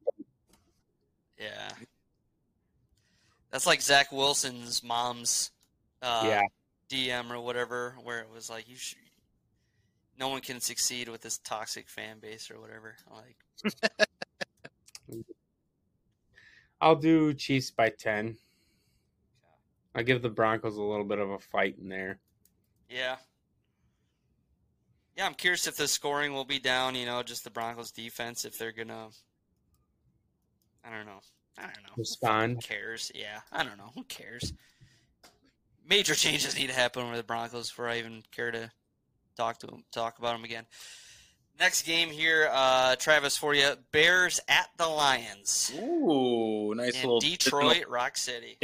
[1.39, 1.69] yeah.
[3.51, 5.51] That's like Zach Wilson's mom's
[6.01, 6.43] uh, Yeah.
[6.89, 8.99] DM or whatever, where it was like, you should.
[10.23, 12.95] No one can succeed with this toxic fan base or whatever.
[13.11, 14.07] Like,
[16.81, 18.37] I'll do Chiefs by ten.
[19.97, 22.21] I give the Broncos a little bit of a fight in there.
[22.89, 23.17] yeah.
[25.17, 28.45] Yeah, I'm curious if the scoring will be down, you know, just the Broncos defense,
[28.45, 29.09] if they're going to.
[30.85, 31.19] I don't know.
[31.59, 31.93] I don't know.
[31.97, 32.63] Who Respond.
[32.63, 33.11] cares?
[33.13, 33.91] Yeah, I don't know.
[33.97, 34.53] Who cares?
[35.85, 38.71] Major changes need to happen with the Broncos before I even care to
[39.37, 40.67] talk to them, talk about them again.
[41.59, 47.21] Next game here, uh, Travis, for you: Bears at the Lions Ooh, nice in little
[47.21, 48.59] Detroit, Rock City.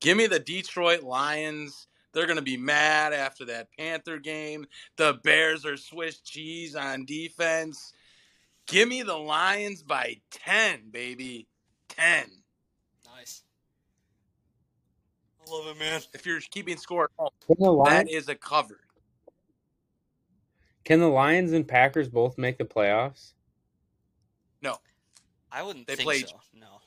[0.00, 1.86] Give me the Detroit Lions.
[2.12, 4.66] They're going to be mad after that Panther game.
[4.96, 7.92] The Bears are Swiss cheese on defense.
[8.66, 11.48] Give me the Lions by 10, baby.
[11.88, 12.24] 10.
[13.16, 13.42] Nice.
[15.40, 16.00] I love it, man.
[16.14, 18.80] If you're keeping score at home, Can the Lions, that is a cover.
[20.84, 23.32] Can the Lions and Packers both make the playoffs?
[24.62, 24.78] No,
[25.50, 26.40] I wouldn't They think play- so.
[26.54, 26.80] No.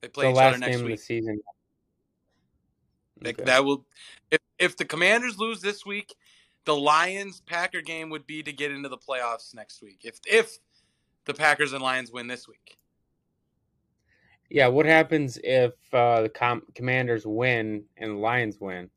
[0.00, 0.92] they play the each other last next game week.
[0.94, 1.40] of the season.
[3.20, 3.44] They- Okay.
[3.44, 3.86] That will
[4.30, 6.14] if if the Commanders lose this week,
[6.64, 10.00] the Lions Packer game would be to get into the playoffs next week.
[10.04, 10.58] If if
[11.24, 12.76] the Packers and Lions win this week.
[14.50, 18.90] Yeah, what happens if uh, the com- Commanders win and the Lions win?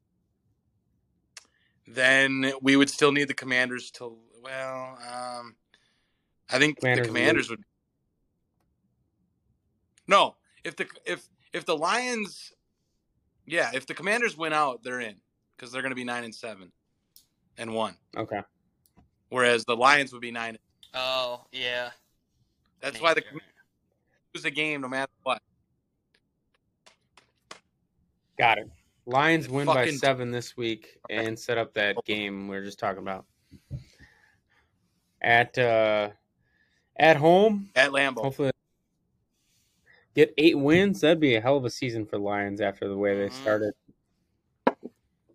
[1.88, 5.56] Then we would still need the commanders to well um
[6.50, 7.64] i think Commanders the commanders would
[10.08, 12.52] no if the if if the lions
[13.46, 15.16] yeah if the commanders win out they're in
[15.56, 16.72] because they're going to be nine and seven
[17.58, 18.42] and one Okay.
[19.30, 20.58] whereas the lions would be nine
[20.94, 21.92] Oh, yeah.
[22.80, 23.44] that's why the Maybe.
[24.34, 25.42] lose a game no matter what
[28.38, 28.70] Got it.
[29.08, 33.02] Lions win by seven this week and set up that game we were just talking
[33.02, 33.26] about.
[35.22, 36.10] At uh
[36.96, 38.52] at home, at lambeau hopefully
[40.14, 41.02] get eight wins.
[41.02, 43.42] That'd be a hell of a season for Lions after the way they Mhm.
[43.42, 43.74] started.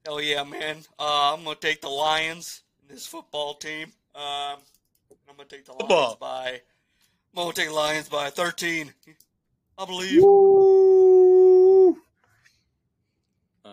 [0.04, 0.84] Hell yeah, man.
[0.98, 3.92] Uh, I'm gonna take the Lions in this football team.
[4.14, 4.58] Um,
[5.28, 6.16] I'm gonna take the Lions Football.
[6.16, 6.50] by.
[7.34, 8.92] I'm gonna take the Lions by 13.
[9.78, 10.22] I believe.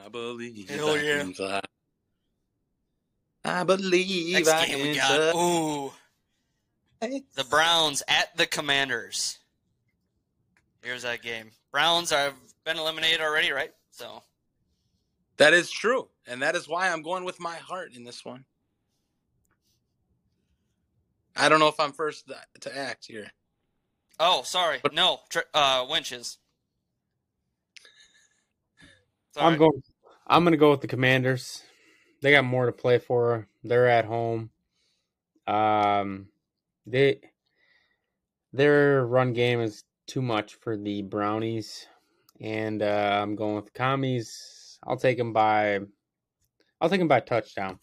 [0.09, 1.17] I believe Hell I yeah.
[1.21, 1.61] can fly.
[3.45, 5.31] i believe Next I game we can got.
[5.33, 5.41] fly.
[5.41, 5.91] Ooh,
[7.35, 9.37] the Browns at the Commanders.
[10.83, 11.51] Here's that game.
[11.71, 12.33] Browns have
[12.65, 13.71] been eliminated already, right?
[13.91, 14.21] So
[15.37, 18.45] That is true, and that is why I'm going with my heart in this one.
[21.35, 23.31] I don't know if I'm first to- to act here.
[24.19, 24.79] Oh, sorry.
[24.83, 26.37] But- no, tr- uh, winches.
[29.37, 29.81] I'm going
[30.29, 31.63] I'm gonna go with the Commanders.
[32.21, 33.47] They got more to play for.
[33.63, 34.51] They're at home.
[35.47, 36.27] Um
[36.85, 37.21] they
[38.53, 41.87] their run game is too much for the Brownies.
[42.41, 44.79] And uh, I'm going with the commies.
[44.85, 45.79] I'll take them by
[46.79, 47.79] I'll take them by touchdown.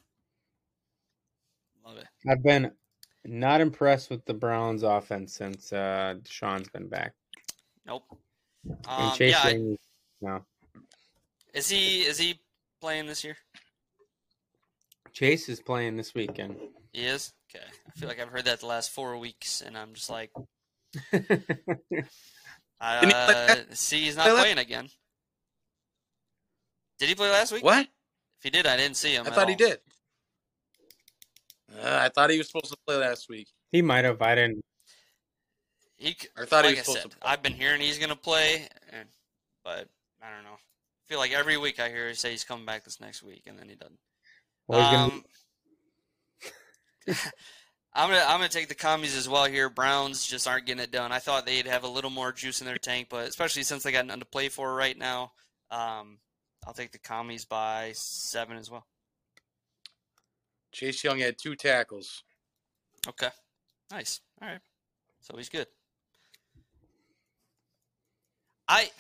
[1.85, 2.07] Love it.
[2.29, 2.73] I've been
[3.25, 7.15] not impressed with the Browns offense since uh Deshaun's been back.
[7.87, 8.05] Nope.
[8.65, 9.77] And Um, Chase yeah, I-
[10.21, 10.45] no.
[11.57, 12.39] Is he is he
[12.81, 13.37] playing this year?
[15.13, 16.57] Chase is playing this weekend.
[16.93, 17.33] He is.
[17.51, 17.65] Okay.
[17.65, 20.31] I feel like I've heard that the last four weeks, and I'm just like,
[21.13, 22.03] Didn't he
[22.83, 24.89] play uh, see, he's not playing again.
[26.99, 27.65] Did he play last week?
[27.65, 27.87] What?
[27.87, 29.25] If he did, I didn't see him.
[29.25, 29.79] I at thought he did.
[31.75, 33.49] Uh, I thought he was supposed to play last week.
[33.73, 34.21] he might have.
[34.21, 34.63] I didn't.
[35.97, 37.31] He, c- I thought he was I supposed said, to play.
[37.31, 39.09] I've been hearing he's gonna play, and,
[39.65, 39.89] but
[40.23, 40.59] I don't know.
[41.07, 43.45] I feel like every week I hear he say he's coming back this next week,
[43.47, 43.99] and then he doesn't.
[44.67, 45.25] Well, he's gonna- Um,
[47.95, 49.71] I'm gonna I'm gonna take the commies as well here.
[49.71, 51.13] Browns just aren't getting it done.
[51.13, 53.93] I thought they'd have a little more juice in their tank, but especially since they
[53.93, 55.33] got nothing to play for right now,
[55.71, 56.19] um,
[56.67, 58.85] I'll take the commies by seven as well.
[60.73, 62.25] Chase Young had two tackles.
[63.09, 63.31] Okay,
[63.93, 64.21] nice.
[64.43, 64.61] All right,
[65.21, 65.69] so he's good.
[68.69, 68.91] I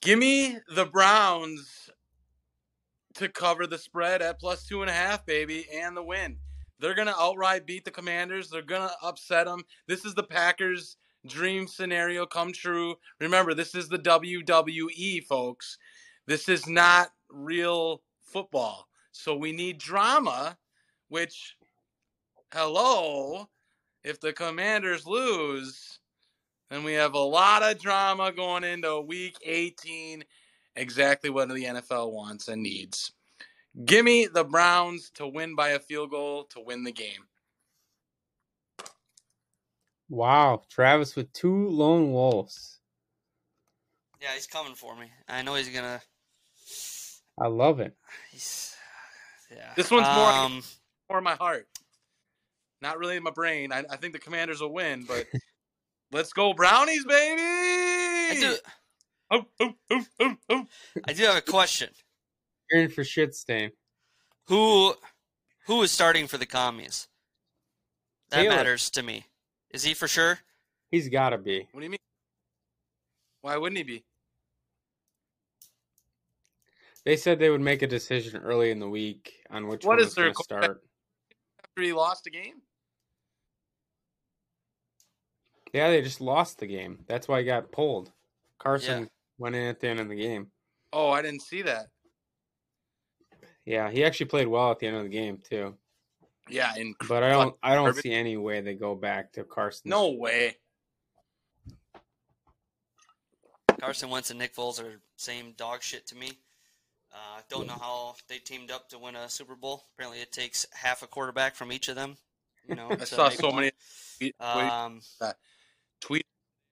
[0.00, 1.90] Give me the Browns
[3.14, 6.38] to cover the spread at plus two and a half, baby, and the win.
[6.78, 8.48] They're gonna outright beat the Commanders.
[8.48, 9.64] They're gonna upset them.
[9.88, 10.96] This is the Packers'
[11.26, 12.94] dream scenario come true.
[13.20, 15.78] Remember, this is the WWE, folks.
[16.26, 18.86] This is not real football.
[19.10, 20.58] So we need drama,
[21.08, 21.56] which,
[22.52, 23.48] hello,
[24.04, 25.98] if the commanders lose,
[26.70, 30.24] then we have a lot of drama going into week 18.
[30.76, 33.12] Exactly what the NFL wants and needs.
[33.84, 37.26] Give me the Browns to win by a field goal to win the game.
[40.08, 42.78] Wow, Travis with two lone wolves.
[44.20, 45.10] Yeah, he's coming for me.
[45.28, 46.00] I know he's gonna.
[47.38, 47.94] I love it.
[48.30, 48.74] He's
[49.50, 49.72] yeah.
[49.76, 50.62] This one's more Um,
[51.10, 51.68] more my heart,
[52.80, 53.72] not really in my brain.
[53.72, 55.26] I, I think the Commanders will win, but
[56.12, 57.42] let's go Brownies, baby!
[57.42, 58.56] I do.
[59.30, 60.66] Oh, oh, oh, oh, oh.
[61.06, 61.90] I do have a question.
[62.70, 63.72] You're in for shit stain.
[64.46, 64.94] Who
[65.66, 67.08] who is starting for the commies?
[68.30, 68.56] That Taylor.
[68.56, 69.26] matters to me.
[69.70, 70.38] Is he for sure?
[70.90, 71.68] He's got to be.
[71.72, 71.98] What do you mean?
[73.42, 74.04] Why wouldn't he be?
[77.04, 80.06] They said they would make a decision early in the week on which What one
[80.06, 80.82] is their going to start.
[81.62, 82.60] After he lost a game?
[85.72, 87.04] Yeah, they just lost the game.
[87.06, 88.12] That's why he got pulled.
[88.58, 89.08] Carson Yeah.
[89.38, 90.50] went in at the end of the game.
[90.92, 91.86] Oh, I didn't see that.
[93.66, 95.76] Yeah, he actually played well at the end of the game too.
[96.48, 98.02] Yeah, in But I don't I don't Garbage.
[98.02, 99.90] see any way they go back to Carson.
[99.90, 100.56] no way.
[103.80, 106.32] Carson Wentz and Nick Foles are same dog shit to me.
[107.12, 109.84] Uh, don't know how they teamed up to win a Super Bowl.
[109.94, 112.16] Apparently, it takes half a quarterback from each of them.
[112.68, 113.56] You know, I saw so one.
[113.56, 113.70] many
[114.18, 115.00] tweet, Um,
[116.00, 116.26] tweet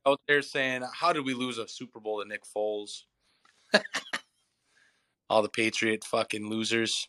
[0.07, 3.03] out there saying, "How did we lose a Super Bowl to Nick Foles?"
[5.31, 7.09] All the Patriot fucking losers.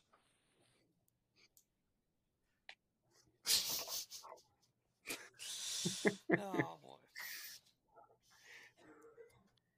[6.38, 6.96] oh boy.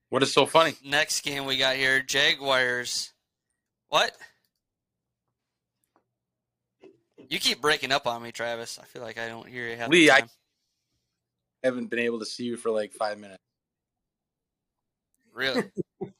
[0.09, 0.75] What is so funny?
[0.83, 3.11] Next game we got here: Jaguars.
[3.89, 4.15] What?
[7.29, 8.79] You keep breaking up on me, Travis.
[8.81, 9.75] I feel like I don't hear you.
[9.75, 10.29] half the Lee, I time.
[11.63, 13.43] Haven't been able to see you for like five minutes.
[15.33, 15.63] really.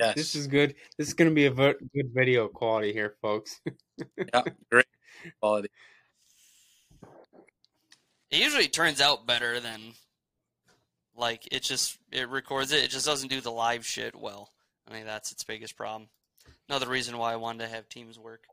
[0.00, 0.74] Yes, This is good.
[0.98, 3.60] This is going to be a vo- good video quality here, folks.
[4.16, 4.86] yeah, great
[5.40, 5.68] quality.
[8.30, 9.92] It usually turns out better than
[11.16, 12.82] like it just it records it.
[12.82, 14.50] It just doesn't do the live shit well.
[14.88, 16.08] I think that's its biggest problem.
[16.68, 18.46] Another reason why I wanted to have teams work.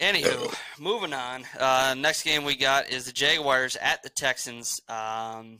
[0.00, 1.44] Anywho, moving on.
[1.58, 4.80] Uh, next game we got is the Jaguars at the Texans.
[4.88, 5.58] Um,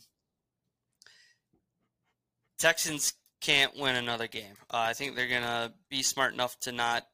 [2.59, 4.55] Texans can't win another game.
[4.71, 7.07] Uh, I think they're gonna be smart enough to not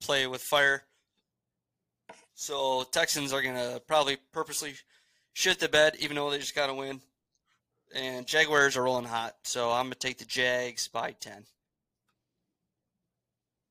[0.00, 0.84] play with fire.
[2.34, 4.74] So Texans are gonna probably purposely
[5.34, 7.00] shit the bed, even though they just got to win.
[7.94, 11.44] And Jaguars are rolling hot, so I'm gonna take the Jags by ten.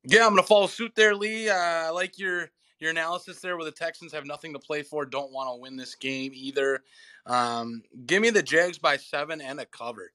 [0.04, 1.50] Yeah, I'm gonna follow suit there, Lee.
[1.50, 2.52] Uh, I like your
[2.82, 5.78] your analysis there, where the Texans have nothing to play for, don't want to win
[5.78, 6.84] this game either.
[7.26, 10.12] Um, give me the Jags by seven and a cover.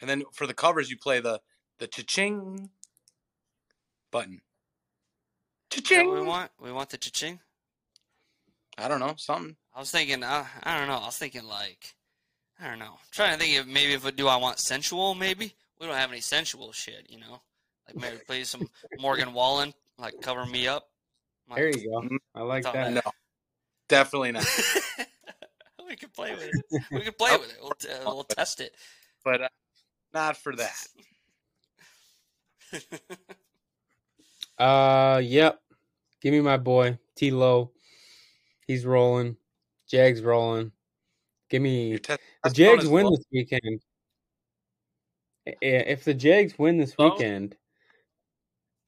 [0.00, 1.40] And then for the covers, you play the
[1.78, 2.70] the cha-ching
[4.10, 4.40] button.
[5.70, 6.12] Cha-ching.
[6.12, 6.50] we want?
[6.60, 7.40] We want the cha-ching.
[8.76, 9.56] I don't know something.
[9.74, 10.98] I was thinking, uh, I don't know.
[10.98, 11.94] I was thinking like,
[12.60, 12.92] I don't know.
[12.92, 15.14] I'm trying to think if maybe if do I want sensual?
[15.14, 17.42] Maybe we don't have any sensual shit, you know.
[17.88, 18.68] Like maybe play some
[19.00, 20.88] Morgan Wallen, like cover me up.
[21.50, 22.08] Like, There you go.
[22.34, 22.92] I like Thought that.
[22.92, 23.00] No,
[23.88, 24.46] definitely not.
[25.88, 26.82] we can play with it.
[26.92, 27.58] We can play with it.
[27.62, 28.74] We'll, t- we'll test it.
[29.24, 29.48] But uh,
[30.12, 30.86] not for that.
[34.58, 35.60] Uh, yep.
[36.20, 37.70] Give me my boy T Low.
[38.66, 39.36] He's rolling.
[39.88, 40.72] Jags rolling.
[41.48, 43.10] Give me test- the Jags win low.
[43.12, 43.80] this weekend.
[45.46, 47.10] If the Jags win this Oh.
[47.12, 47.56] weekend,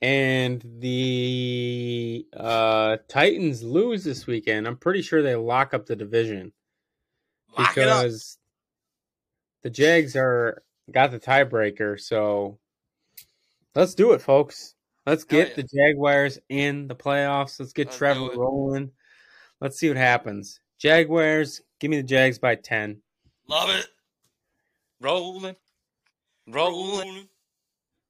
[0.02, 6.52] and the uh, Titans lose this weekend, I'm pretty sure they lock up the division
[7.56, 8.38] Lock because
[9.62, 12.00] the Jags are got the tiebreaker.
[12.00, 12.58] So
[13.74, 14.74] let's do it, folks.
[15.06, 15.54] Let's get yeah.
[15.56, 17.58] the Jaguars in the playoffs.
[17.58, 18.92] Let's get Let's Trevor rolling.
[19.60, 20.60] Let's see what happens.
[20.78, 23.02] Jaguars, give me the Jags by ten.
[23.48, 23.86] Love it.
[25.00, 25.56] Rolling,
[26.46, 27.28] rolling,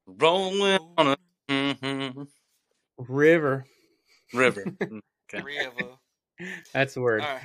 [0.07, 1.17] rolling on a
[1.51, 2.27] mhm,
[2.99, 3.65] River.
[4.33, 4.65] river.
[5.33, 5.45] Okay.
[5.45, 5.97] Riva.
[6.75, 7.23] That's the word.
[7.23, 7.39] All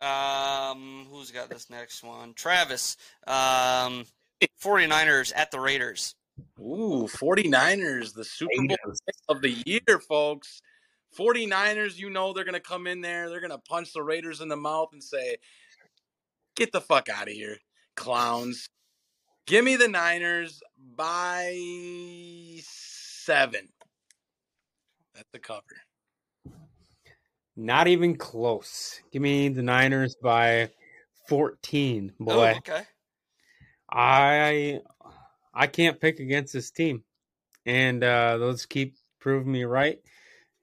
[0.00, 0.70] right.
[0.72, 2.34] Um, who's got this next one?
[2.34, 2.96] Travis.
[3.28, 4.06] Um,
[4.60, 6.16] 49ers at the Raiders.
[6.58, 8.76] Ooh, 49ers, the Super Bowl
[9.28, 10.60] of the year, folks.
[11.16, 13.28] 49ers, you know they're going to come in there.
[13.28, 15.36] They're going to punch the Raiders in the mouth and say,
[16.56, 17.58] get the fuck out of here,
[17.94, 18.68] clowns.
[19.46, 20.62] Give me the Niners
[20.96, 21.52] by
[22.62, 23.68] seven.
[25.14, 25.62] That's the cover.
[27.56, 29.00] Not even close.
[29.12, 30.70] Give me the Niners by
[31.28, 32.12] 14.
[32.18, 32.82] Boy, Oh, okay.
[33.90, 34.80] I
[35.52, 37.04] I can't pick against this team.
[37.66, 40.00] And uh those keep proving me right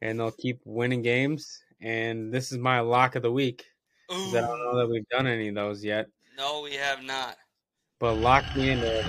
[0.01, 3.65] and they'll keep winning games and this is my lock of the week.
[4.09, 6.07] I don't know that we've done any of those yet.
[6.35, 7.37] No, we have not.
[7.99, 9.03] But lock me in there.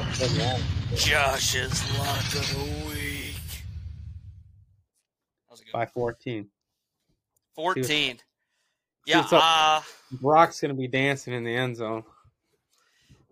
[0.96, 3.36] Josh's lock of the week.
[5.48, 5.72] How's it go?
[5.72, 6.48] by 14.
[7.54, 8.18] 14.
[9.06, 9.80] Yeah, uh,
[10.12, 12.04] Brock's gonna be dancing in the end zone.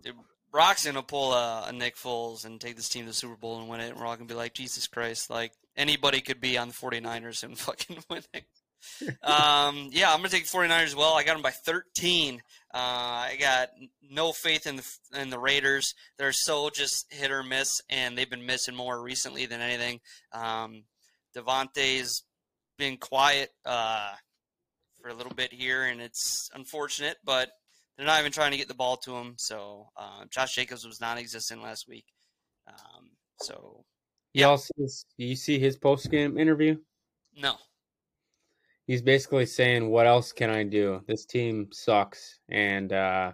[0.01, 0.15] Dude,
[0.51, 3.61] Brock's gonna pull a, a Nick Foles and take this team to the Super Bowl
[3.61, 6.57] and win it, and we're all gonna be like, Jesus Christ, like anybody could be
[6.57, 8.45] on the 49ers and fucking winning.
[9.23, 11.15] Um, yeah, I'm gonna take 49ers as well.
[11.15, 12.41] I got them by 13.
[12.73, 13.71] Uh, I got
[14.03, 15.95] no faith in the in the Raiders.
[16.19, 20.01] They're so just hit or miss, and they've been missing more recently than anything.
[20.33, 20.85] Um,
[21.37, 22.25] Davante's
[22.79, 24.13] been quiet uh,
[25.01, 27.51] for a little bit here, and it's unfortunate, but
[27.97, 29.35] they're not even trying to get the ball to him.
[29.39, 32.05] So uh, Josh Jacobs was non-existent last week.
[32.69, 33.11] Um,
[33.43, 33.85] so
[34.35, 34.73] You also
[35.17, 36.77] you see his post game interview.
[37.37, 37.57] no,
[38.89, 41.05] He's basically saying, "What else can I do?
[41.07, 43.33] This team sucks, and uh,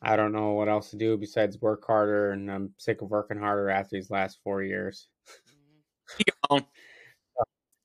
[0.00, 2.30] I don't know what else to do besides work harder.
[2.30, 5.08] And I'm sick of working harder after these last four years."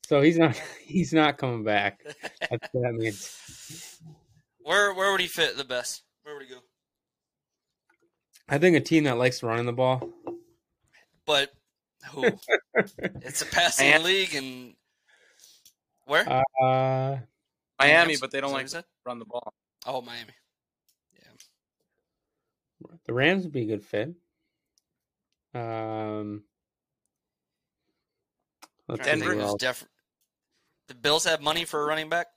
[0.06, 2.02] So he's not he's not coming back.
[2.40, 4.00] That's what that means.
[4.60, 6.04] where where would he fit the best?
[6.24, 6.60] Where would he go?
[8.50, 10.10] I think a team that likes running the ball.
[11.26, 11.52] But
[12.12, 12.26] who?
[12.76, 14.76] it's a passing And- league, and
[16.06, 16.44] where?
[16.62, 17.18] Uh,
[17.80, 19.54] Miami, but they don't Is that what like to run the ball.
[19.86, 20.34] Oh, Miami.
[21.16, 22.90] Yeah.
[23.06, 24.14] The Rams would be a good fit.
[25.54, 26.44] Um,
[29.04, 29.60] Denver who is else.
[29.60, 29.88] def-
[30.88, 32.28] The Bills have money for a running back.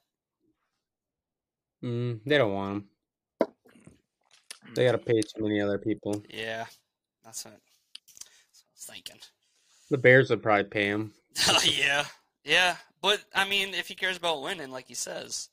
[1.83, 2.89] Mm, they don't want him.
[4.75, 6.23] They got to pay too many other people.
[6.29, 6.67] Yeah,
[7.25, 9.21] that's what, that's what I was thinking.
[9.91, 11.13] The Bears would probably pay him.
[11.65, 12.05] yeah,
[12.47, 15.49] yeah, but I mean, if he cares about winning, like he says,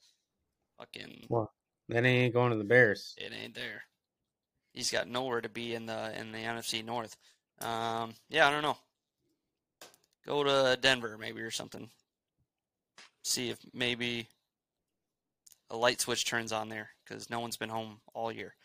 [0.77, 1.51] fucking, Well,
[1.89, 3.15] then he ain't going to the Bears.
[3.17, 3.83] it ain't there.
[4.73, 7.17] He's got nowhere to be in the in the NFC North.
[7.61, 8.77] Um, yeah, I don't know.
[10.25, 11.89] Go to Denver maybe or something.
[13.23, 14.27] See if maybe
[15.69, 18.55] a light switch turns on there because no one's been home all year.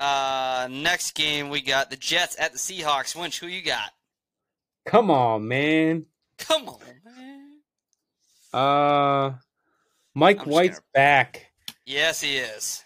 [0.00, 3.14] Uh, next game we got the Jets at the Seahawks.
[3.14, 3.90] Winch, who you got?
[4.86, 6.06] Come on, man.
[6.38, 6.78] Come on.
[8.52, 9.32] Uh,
[10.14, 11.52] Mike I'm White's gonna- back.
[11.86, 12.84] Yes, he is.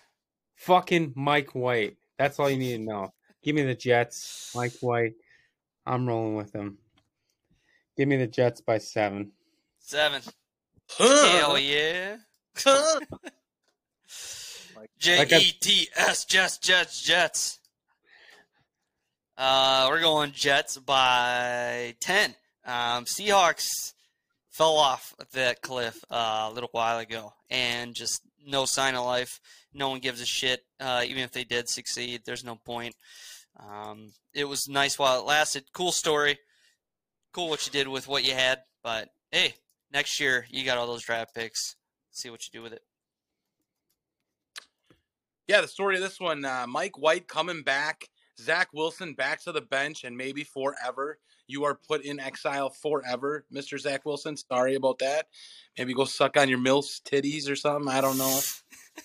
[0.56, 1.96] Fucking Mike White.
[2.18, 3.12] That's all you need to know.
[3.42, 4.52] Give me the Jets.
[4.54, 5.14] Mike White.
[5.84, 6.78] I'm rolling with him.
[7.96, 9.32] Give me the Jets by seven.
[9.80, 10.22] Seven.
[10.98, 12.16] Hell yeah.
[14.98, 17.58] J E T S Jets Jets Jets.
[19.36, 22.34] Uh, we're going Jets by ten.
[22.64, 23.94] Um, Seahawks
[24.52, 29.40] fell off that cliff uh, a little while ago, and just no sign of life.
[29.74, 30.60] No one gives a shit.
[30.78, 32.94] Uh, even if they did succeed, there's no point.
[33.58, 35.64] Um, it was nice while it lasted.
[35.72, 36.38] Cool story.
[37.32, 39.54] Cool what you did with what you had, but hey,
[39.90, 41.76] next year you got all those draft picks.
[42.10, 42.82] See what you do with it.
[45.48, 48.08] Yeah, the story of this one: uh, Mike White coming back,
[48.40, 51.18] Zach Wilson back to the bench, and maybe forever.
[51.48, 54.36] You are put in exile forever, Mister Zach Wilson.
[54.36, 55.26] Sorry about that.
[55.76, 57.92] Maybe go suck on your milf's titties or something.
[57.92, 58.40] I don't know.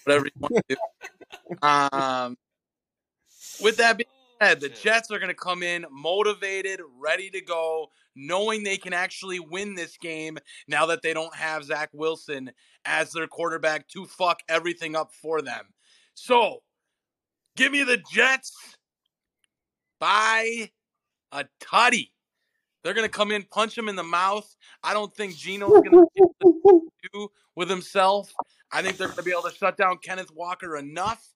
[0.03, 1.67] Whatever you want to do.
[1.67, 2.37] Um,
[3.61, 4.07] with that being
[4.41, 8.93] said, the Jets are going to come in motivated, ready to go, knowing they can
[8.93, 12.51] actually win this game now that they don't have Zach Wilson
[12.85, 15.65] as their quarterback to fuck everything up for them.
[16.13, 16.61] So,
[17.55, 18.76] give me the Jets
[19.99, 20.71] by
[21.31, 22.11] a tutty.
[22.83, 24.55] They're going to come in, punch him in the mouth.
[24.83, 26.81] I don't think Geno's going to
[27.13, 28.33] do with himself.
[28.71, 31.27] I think they're going to be able to shut down Kenneth Walker enough.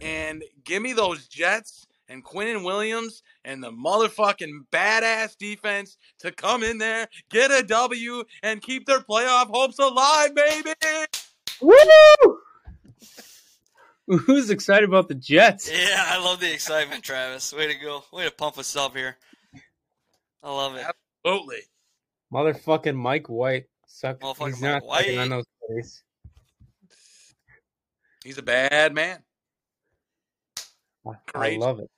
[0.00, 6.62] And give me those Jets and Quinnen Williams and the motherfucking badass defense to come
[6.62, 10.72] in there, get a W, and keep their playoff hopes alive, baby.
[11.60, 12.27] Woo!
[14.26, 15.70] Who's excited about the Jets?
[15.70, 17.52] Yeah, I love the excitement, Travis.
[17.52, 18.04] Way to go.
[18.10, 19.16] Way to pump us up here.
[20.42, 20.86] I love it.
[21.24, 21.58] Absolutely.
[22.32, 23.66] Motherfucking Mike White.
[23.86, 24.20] Suck.
[24.20, 26.02] Motherfucking He's Mike not sucking on those plays.
[28.24, 29.18] He's a bad man.
[31.06, 31.60] I Great.
[31.60, 31.90] love it.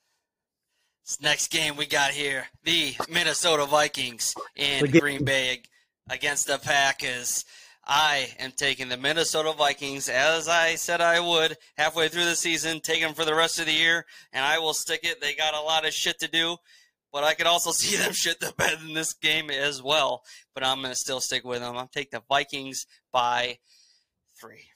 [1.04, 5.62] This next game we got here, the Minnesota Vikings in Green Bay
[6.08, 7.44] against the Packers.
[7.84, 12.80] I am taking the Minnesota Vikings as I said I would halfway through the season,
[12.80, 15.20] take them for the rest of the year, and I will stick it.
[15.20, 16.56] They got a lot of shit to do,
[17.12, 20.22] but I could also see them shit the bed in this game as well.
[20.54, 21.76] But I'm going to still stick with them.
[21.76, 23.58] I'll take the Vikings by
[24.40, 24.68] three.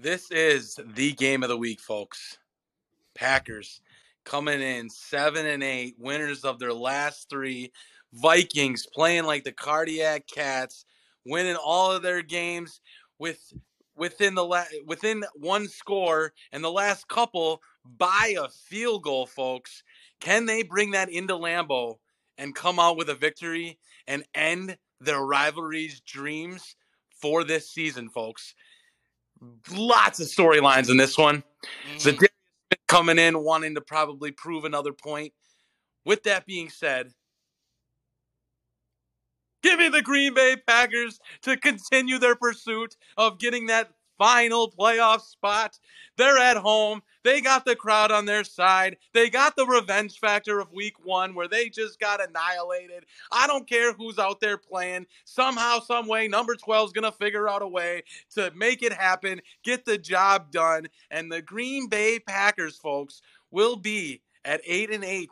[0.00, 2.38] This is the game of the week, folks.
[3.14, 3.80] Packers
[4.24, 7.72] coming in seven and eight, winners of their last three.
[8.12, 10.84] Vikings playing like the cardiac cats,
[11.24, 12.80] winning all of their games
[13.18, 13.52] with
[13.96, 17.60] within the la- within one score, and the last couple
[17.96, 19.82] by a field goal, folks.
[20.20, 21.98] Can they bring that into Lambeau
[22.38, 26.76] and come out with a victory and end their rivalry's dreams
[27.10, 28.54] for this season, folks?
[29.70, 31.44] Lots of storylines in this one.
[31.86, 31.96] Mm-hmm.
[31.96, 32.28] Za'Darius
[32.68, 35.32] Smith coming in wanting to probably prove another point.
[36.04, 37.12] With that being said,
[39.68, 45.20] give me the Green Bay Packers to continue their pursuit of getting that final playoff
[45.20, 45.78] spot.
[46.16, 47.02] They're at home.
[47.22, 48.96] They got the crowd on their side.
[49.12, 53.04] They got the revenge factor of week one where they just got annihilated.
[53.30, 55.06] I don't care who's out there playing.
[55.26, 58.04] Somehow, some way, number 12 is going to figure out a way
[58.36, 60.86] to make it happen, get the job done.
[61.10, 65.28] And the Green Bay Packers, folks, will be at 8 and 8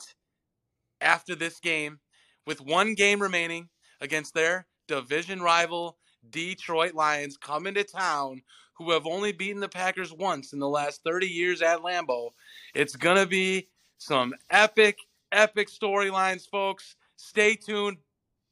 [1.01, 2.01] after this game
[2.47, 3.71] with one game remaining
[4.01, 5.99] against their division rival
[6.31, 8.43] Detroit Lions coming to town
[8.75, 12.31] who have only beaten the Packers once in the last 30 years at Lambeau.
[12.75, 13.69] It's going to be
[13.99, 14.99] some epic,
[15.33, 16.97] epic storylines, folks.
[17.17, 17.97] Stay tuned.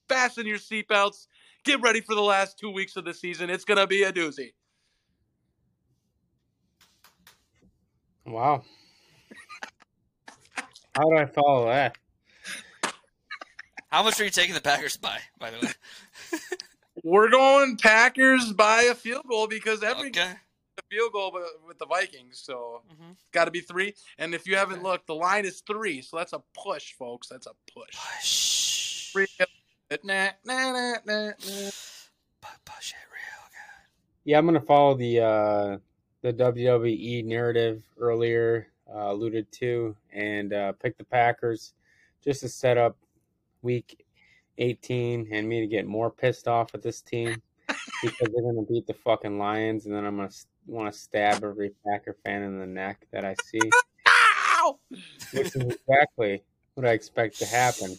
[0.08, 1.26] Fasten your seatbelts.
[1.64, 3.50] Get ready for the last two weeks of the season.
[3.50, 4.52] It's going to be a doozy.
[8.26, 8.62] Wow.
[10.94, 11.96] How do I follow that?
[13.94, 16.40] How much are you taking the Packers by, by the way?
[17.04, 20.32] We're going Packers by a field goal because every Okay.
[20.76, 22.82] a field goal with- with the Vikings, so
[23.30, 23.94] got to be three.
[24.18, 27.28] And if you haven't looked, the line is three, so that's a push, folks.
[27.28, 27.94] That's a push.
[27.94, 29.12] Push.
[29.12, 29.26] Three.
[30.02, 31.70] Nah, nah, nah, nah, nah.
[32.64, 33.48] Push it real
[34.24, 35.78] Yeah, I'm gonna follow the uh,
[36.22, 41.74] the WWE narrative earlier uh, alluded to, and uh, pick the Packers
[42.24, 42.96] just to set up
[43.64, 44.04] Week
[44.58, 47.42] 18 and me to get more pissed off at this team
[48.02, 50.30] because they're gonna beat the fucking Lions, and then I'm gonna
[50.66, 53.70] want to stab every Packer fan in the neck that I see,
[54.06, 54.78] Ow!
[55.32, 56.44] which is exactly
[56.74, 57.98] what I expect to happen.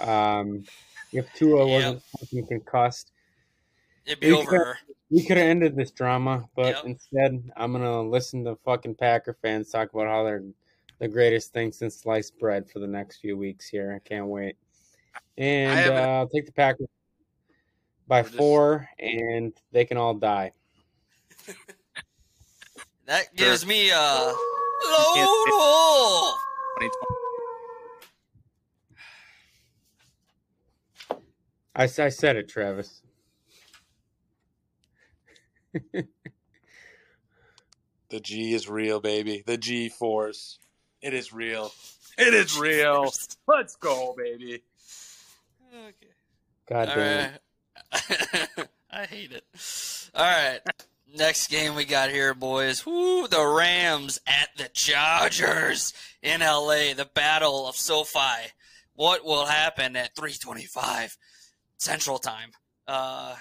[0.00, 0.64] Um,
[1.12, 3.12] if Tua wasn't fucking concussed,
[4.04, 4.78] It'd be We over.
[5.10, 6.84] we could have ended this drama, but Yep.
[6.84, 10.44] instead, I'm gonna listen to fucking Packer fans talk about how they're
[10.98, 13.92] the greatest thing since sliced bread for the next few weeks here.
[13.92, 14.56] I can't wait.
[15.38, 16.88] And uh, I'll take the Packers
[18.06, 20.52] by We're just- four, and they can all die.
[23.06, 24.36] That gives me a load
[25.14, 26.32] can't say- hole.
[26.78, 26.92] 2020.
[31.74, 33.02] I, s- I said it, Travis.
[38.10, 39.42] The G is real, baby.
[39.46, 40.58] The G force.
[41.00, 41.72] It is real.
[42.18, 43.10] It is real.
[43.48, 44.62] Let's go, baby.
[45.72, 46.12] Okay.
[46.68, 47.30] God All damn.
[47.32, 48.68] right.
[48.90, 49.44] I hate it.
[50.14, 50.60] All right.
[51.14, 52.84] Next game we got here, boys.
[52.84, 55.92] Woo, the Rams at the Chargers
[56.22, 56.94] in LA.
[56.94, 58.50] The battle of SoFi.
[58.94, 61.16] What will happen at 325
[61.78, 62.50] Central Time?
[62.86, 63.34] Uh,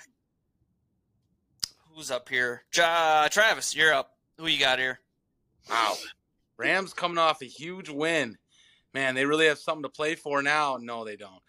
[1.94, 2.64] who's up here?
[2.74, 4.12] Ja, Travis, you're up.
[4.38, 5.00] Who you got here?
[5.70, 5.96] Wow.
[6.58, 8.38] Rams coming off a huge win.
[8.94, 10.78] Man, they really have something to play for now.
[10.80, 11.42] No, they don't.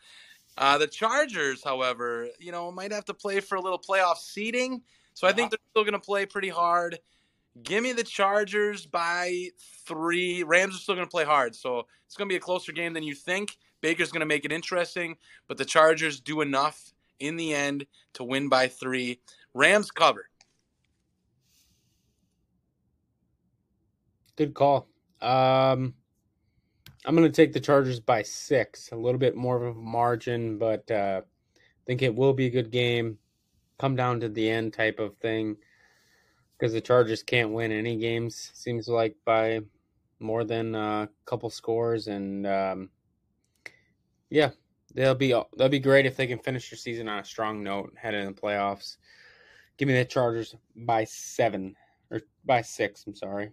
[0.58, 4.82] Uh, the Chargers, however, you know, might have to play for a little playoff seeding.
[5.14, 6.98] So I think they're still going to play pretty hard.
[7.62, 9.48] Give me the Chargers by
[9.86, 10.42] three.
[10.42, 11.54] Rams are still going to play hard.
[11.54, 13.56] So it's going to be a closer game than you think.
[13.82, 15.16] Baker's going to make it interesting,
[15.48, 19.20] but the Chargers do enough in the end to win by three.
[19.54, 20.28] Rams cover.
[24.36, 24.88] Good call.
[25.20, 25.94] Um,
[27.04, 30.58] I'm going to take the Chargers by six, a little bit more of a margin,
[30.58, 31.22] but uh,
[31.86, 33.18] think it will be a good game.
[33.78, 35.56] Come down to the end type of thing
[36.56, 39.60] because the Chargers can't win any games, seems like, by
[40.20, 42.06] more than a couple scores.
[42.06, 42.90] And um,
[44.30, 44.50] yeah,
[44.94, 47.92] they'll be they'll be great if they can finish their season on a strong note,
[47.96, 48.98] head in the playoffs.
[49.76, 51.74] Give me the Chargers by seven
[52.10, 53.04] or by six.
[53.06, 53.50] I'm sorry.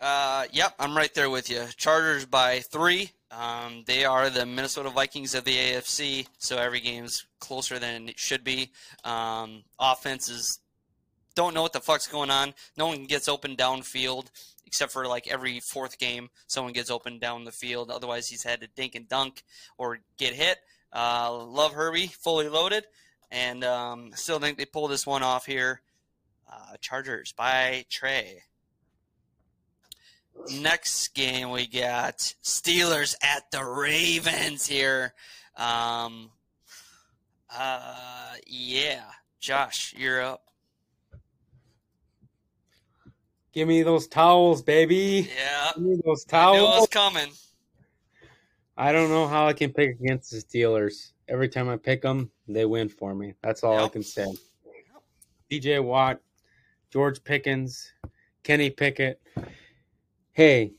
[0.00, 1.64] Uh, yep, I'm right there with you.
[1.76, 3.10] Chargers by three.
[3.30, 8.18] Um, they are the Minnesota Vikings of the AFC, so every game's closer than it
[8.18, 8.70] should be.
[9.02, 10.60] Um, offenses
[11.34, 12.54] don't know what the fuck's going on.
[12.76, 14.26] No one gets open downfield
[14.74, 17.92] except for like every fourth game, someone gets open down the field.
[17.92, 19.44] Otherwise, he's had to dink and dunk
[19.78, 20.58] or get hit.
[20.92, 22.84] Uh, love Herbie, fully loaded,
[23.30, 25.80] and um, still think they pull this one off here.
[26.52, 28.42] Uh, Chargers by Trey.
[30.60, 35.14] Next game we got Steelers at the Ravens here.
[35.56, 36.30] Um,
[37.56, 39.02] uh, yeah,
[39.40, 40.42] Josh, you're up.
[43.52, 45.28] Give me those towels, baby.
[45.34, 46.88] Yeah, Give me those I knew it was towels.
[46.88, 47.28] coming.
[48.76, 51.12] I don't know how I can pick against the Steelers.
[51.28, 53.34] Every time I pick them, they win for me.
[53.42, 54.26] That's all I can say.
[55.50, 56.20] TJ Watt,
[56.90, 57.92] George Pickens,
[58.42, 59.20] Kenny Pickett.
[60.34, 60.72] Hey,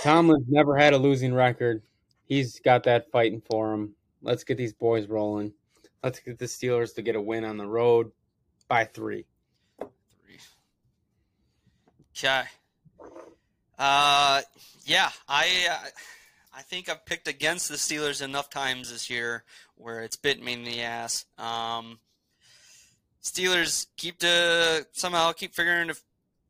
[0.00, 1.82] Tomlin's never had a losing record.
[2.24, 3.94] He's got that fighting for him.
[4.22, 5.52] Let's get these boys rolling.
[6.02, 8.10] Let's get the Steelers to get a win on the road
[8.66, 9.26] by three.
[9.78, 10.38] Three.
[12.16, 12.44] Okay.
[13.78, 14.40] Uh,
[14.86, 15.88] yeah, I uh,
[16.56, 19.44] I think I've picked against the Steelers enough times this year
[19.76, 21.26] where it's bitten me in the ass.
[21.36, 21.98] Um,
[23.22, 25.96] Steelers keep to somehow keep figuring to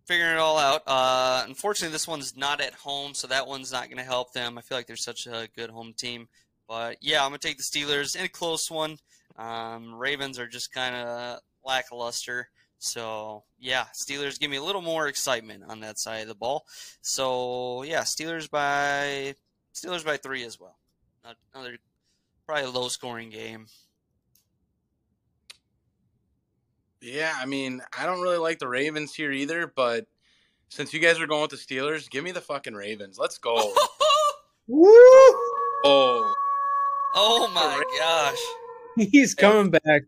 [0.07, 0.83] figuring it all out.
[0.87, 4.59] Uh, unfortunately, this one's not at home, so that one's not going to help them.
[4.59, 6.29] I feel like they're such a good home team,
[6.69, 8.99] but yeah, I'm gonna take the Steelers in a close one.
[9.37, 12.49] Um, Ravens are just kind of lackluster.
[12.79, 16.65] So yeah, Steelers give me a little more excitement on that side of the ball.
[17.01, 19.35] So yeah, Steelers by
[19.75, 20.77] Steelers by three as well.
[21.55, 21.79] Another
[22.47, 23.67] probably low scoring game.
[27.05, 30.07] Yeah, I mean, I don't really like the Ravens here either, but
[30.71, 33.19] since you guys are going with the Steelers, give me the fucking Ravens.
[33.19, 33.55] Let's go.
[34.67, 34.89] Woo!
[35.85, 36.33] oh,
[37.17, 39.09] Oh my gosh!
[39.11, 40.03] He's coming back.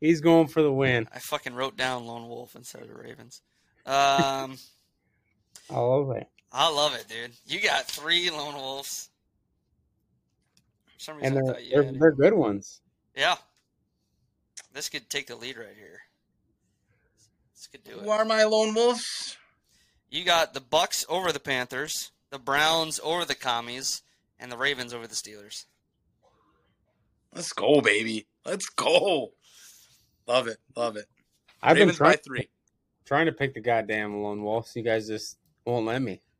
[0.00, 1.08] He's going for the win.
[1.14, 3.42] I fucking wrote down Lone Wolf instead of the Ravens.
[3.86, 4.58] Um,
[5.70, 6.26] I love it.
[6.52, 7.32] I love it, dude.
[7.46, 9.10] You got three Lone Wolves.
[10.86, 12.80] For some And reason, I they're, thought you they're, had they're good ones.
[13.16, 13.36] Yeah.
[14.72, 16.00] This could take the lead right here.
[17.54, 18.04] This could do it.
[18.04, 19.36] who are my lone wolves?
[20.10, 24.02] You got the Bucs over the Panthers, the Browns over the Commies,
[24.38, 25.66] and the Ravens over the Steelers.
[27.34, 28.26] Let's go, baby.
[28.44, 29.32] Let's go.
[30.26, 30.58] Love it.
[30.76, 31.06] Love it.
[31.62, 32.48] I've Ravens been by trying, three.
[33.04, 34.74] trying to pick the goddamn lone wolves.
[34.74, 36.20] You guys just won't let me.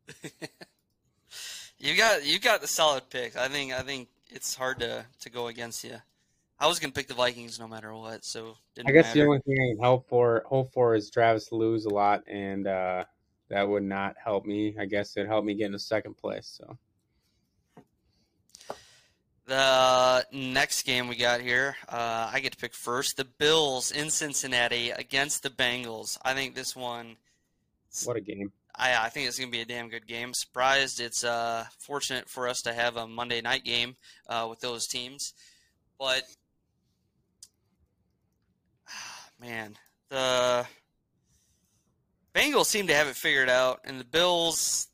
[1.82, 3.36] You got you got the solid pick.
[3.36, 5.96] I think I think it's hard to, to go against you.
[6.60, 9.20] I was gonna pick the Vikings no matter what, so didn't I guess matter.
[9.20, 12.66] the only thing I can hope for hope for is Travis lose a lot, and
[12.66, 13.04] uh,
[13.48, 14.76] that would not help me.
[14.78, 16.60] I guess it'd help me get into second place.
[16.60, 16.76] So
[19.46, 23.16] The next game we got here, uh, I get to pick first.
[23.16, 26.18] The Bills in Cincinnati against the Bengals.
[26.22, 27.16] I think this one,
[28.04, 28.52] what a game!
[28.76, 30.34] I, I think it's going to be a damn good game.
[30.34, 33.96] Surprised it's uh, fortunate for us to have a Monday night game
[34.28, 35.34] uh, with those teams.
[35.98, 36.22] But,
[39.40, 39.76] man,
[40.08, 40.66] the
[42.34, 44.88] Bengals seem to have it figured out, and the Bills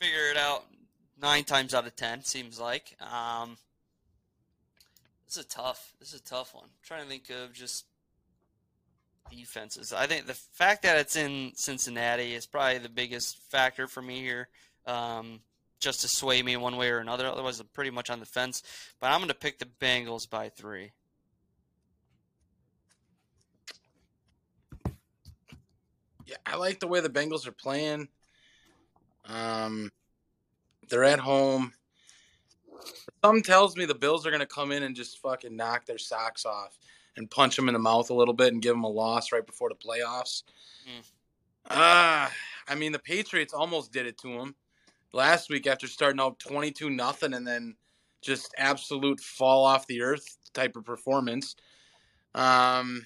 [0.00, 0.64] figure it out
[1.20, 2.22] nine times out of ten.
[2.22, 2.96] Seems like.
[3.00, 3.56] Um,
[5.26, 5.94] this is a tough.
[5.98, 6.64] This is a tough one.
[6.64, 7.84] I'm trying to think of just
[9.30, 9.92] defenses.
[9.92, 14.20] I think the fact that it's in Cincinnati is probably the biggest factor for me
[14.20, 14.48] here.
[14.86, 15.40] Um,
[15.80, 17.26] just to sway me one way or another.
[17.26, 18.62] Otherwise, I'm pretty much on the fence.
[19.00, 20.90] But I'm going to pick the Bengals by three.
[26.28, 28.06] Yeah, I like the way the Bengals are playing.
[29.24, 29.90] Um,
[30.90, 31.72] they're at home.
[33.24, 35.96] Some tells me the Bills are going to come in and just fucking knock their
[35.96, 36.78] socks off
[37.16, 39.46] and punch them in the mouth a little bit and give them a loss right
[39.46, 40.42] before the playoffs.
[40.86, 41.10] Mm.
[41.70, 42.30] Ah,
[42.68, 44.54] I mean the Patriots almost did it to them
[45.14, 47.74] last week after starting out twenty-two nothing and then
[48.20, 51.56] just absolute fall off the earth type of performance.
[52.34, 53.02] Um,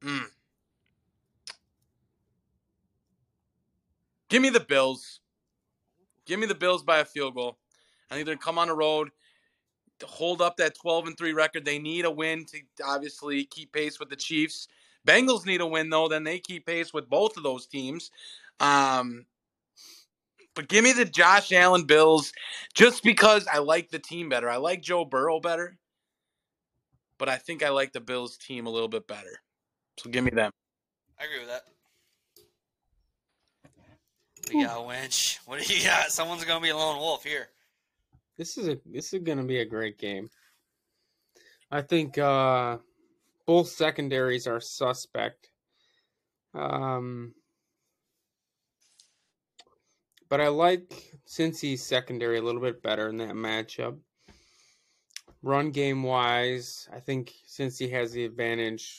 [0.00, 0.26] mm.
[4.34, 5.20] Give me the Bills.
[6.26, 7.56] Give me the Bills by a field goal.
[8.10, 9.12] I think they're gonna come on the road,
[10.00, 11.64] to hold up that 12 and 3 record.
[11.64, 14.66] They need a win to obviously keep pace with the Chiefs.
[15.06, 18.10] Bengals need a win though, then they keep pace with both of those teams.
[18.58, 19.24] Um,
[20.56, 22.32] but give me the Josh Allen Bills
[22.74, 24.50] just because I like the team better.
[24.50, 25.78] I like Joe Burrow better,
[27.18, 29.42] but I think I like the Bills team a little bit better.
[30.00, 30.50] So give me them.
[31.20, 31.66] I agree with that.
[34.52, 35.40] We got Winch.
[35.46, 36.10] What do you got?
[36.10, 37.48] Someone's gonna be a lone wolf here.
[38.36, 40.28] This is a this is going to be a great game.
[41.70, 42.78] I think uh,
[43.46, 45.50] both secondaries are suspect.
[46.52, 47.34] Um,
[50.28, 53.98] but I like Cincy's secondary a little bit better in that matchup.
[55.42, 58.98] Run game wise, I think Cincy has the advantage.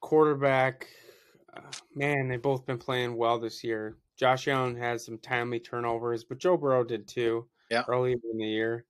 [0.00, 0.86] Quarterback,
[1.94, 3.96] man, they've both been playing well this year.
[4.16, 7.46] Josh Allen has some timely turnovers, but Joe Burrow did too.
[7.70, 7.82] Yeah.
[7.88, 8.84] Earlier in the year.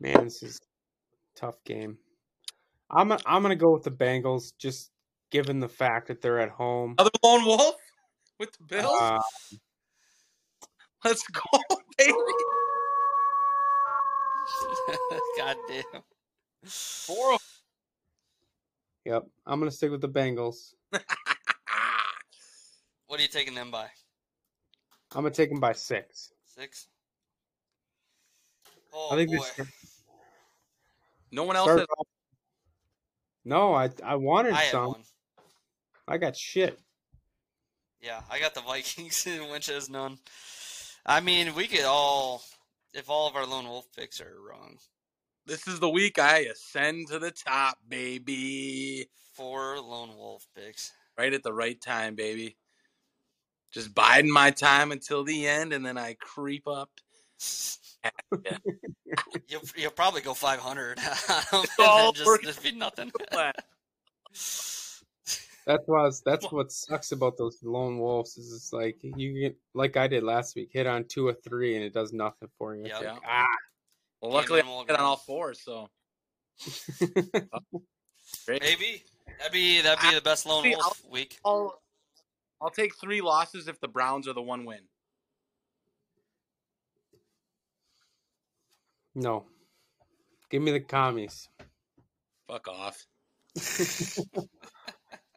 [0.00, 0.58] Man, this is
[1.36, 1.98] a tough game.
[2.90, 4.90] I'm i I'm gonna go with the Bengals, just
[5.30, 6.94] given the fact that they're at home.
[6.98, 7.76] Other lone wolf
[8.38, 8.98] with the Bills.
[9.00, 9.18] Uh,
[11.04, 11.42] Let's go,
[11.98, 12.12] baby.
[15.38, 16.02] God damn.
[16.64, 17.38] Four.
[19.08, 20.74] Of- yep, I'm gonna stick with the Bengals.
[23.08, 23.86] What are you taking them by?
[25.14, 26.30] I'm gonna take them by six.
[26.44, 26.88] Six.
[28.92, 29.44] Oh I think oh, boy.
[29.56, 29.66] this.
[31.32, 31.86] No one else start has.
[33.46, 34.88] No, I I wanted I some.
[34.88, 35.02] one.
[36.06, 36.78] I got shit.
[38.02, 40.18] Yeah, I got the Vikings and Winch has none.
[41.06, 42.42] I mean, we could all,
[42.92, 44.76] if all of our lone wolf picks are wrong,
[45.48, 49.08] This is the week I ascend to the top, baby.
[49.32, 50.92] four lone wolf picks.
[51.16, 52.58] Right at the right time, baby.
[53.72, 56.90] Just biding my time until the end, and then I creep up.
[59.48, 60.98] You'll, you'll probably go 500.
[61.52, 63.10] and all just, working just be nothing.
[65.66, 69.98] That's what that's what sucks about those lone wolves is it's like you get like
[69.98, 72.86] I did last week, hit on two or three and it does nothing for you.
[72.86, 73.12] It's Yep.
[73.14, 73.46] like, ah,
[74.20, 75.88] Well, luckily I animal hit on all four, so.
[78.48, 79.02] Maybe
[79.38, 81.38] that'd be that'd be ah, the best lone See, wolf week.
[81.44, 81.80] I'll,
[82.60, 84.80] I'll take three losses if the Browns are the one win.
[89.14, 89.44] no.
[90.50, 91.48] Give me the commies.
[92.46, 93.04] Fuck off.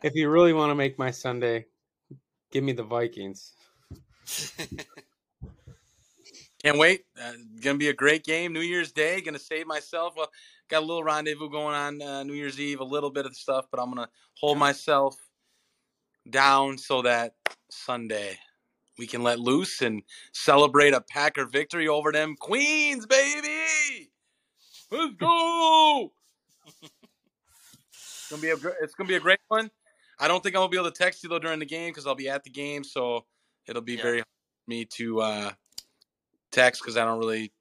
[0.04, 1.66] If you really want to make my Sunday,
[2.52, 3.54] give me the Vikings.
[6.64, 7.06] Can't wait.
[7.20, 8.54] Uh, gonna be a great game.
[8.54, 9.20] New Year's Day.
[9.22, 10.14] Gonna save myself.
[10.16, 10.30] Well,
[10.70, 12.80] got a little rendezvous going on uh, New Year's Eve.
[12.82, 14.10] A little bit of stuff, but I'm gonna
[14.40, 15.16] hold myself
[16.30, 17.34] down so that
[17.72, 18.38] Sunday
[19.00, 24.12] we can let loose and celebrate a Packer victory over them Queens, baby.
[24.92, 26.12] Let's go.
[26.84, 29.72] it's gonna be a it's gonna be a great one.
[30.20, 32.06] I don't think I'm gonna be able to text you though during the game because
[32.06, 33.26] I'll be at the game, so
[33.68, 34.02] it'll be Yeah.
[34.04, 34.26] very hard
[34.66, 35.52] for me to uh,
[36.52, 37.52] text because I don't really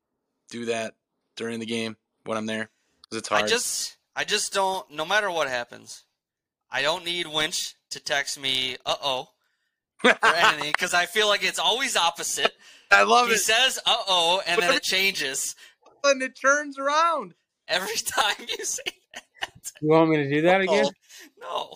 [0.51, 0.95] do that
[1.37, 2.71] during the game when I'm there
[3.03, 3.45] because it's hard.
[3.45, 4.91] I just I just don't.
[4.91, 6.05] No matter what happens,
[6.71, 8.77] I don't need Winch to text me.
[8.85, 9.29] Uh oh.
[10.05, 12.53] or anything because I feel like it's always opposite.
[12.91, 13.39] I love he it.
[13.39, 15.55] says "uh oh" and then it changes
[16.05, 17.35] and it turns around.
[17.69, 18.83] every time you say
[19.15, 19.73] that.
[19.81, 20.87] You want me to do that again?
[21.41, 21.75] no.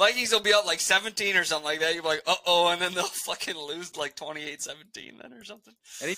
[0.00, 1.92] Vikings will be up like 17 or something like that.
[1.92, 5.44] You'll be like, uh oh, and then they'll fucking lose like 28 17 then or
[5.44, 5.74] something.
[6.02, 6.16] And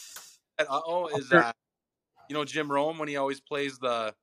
[0.69, 1.51] uh oh is uh,
[2.29, 4.15] you know Jim Rome when he always plays the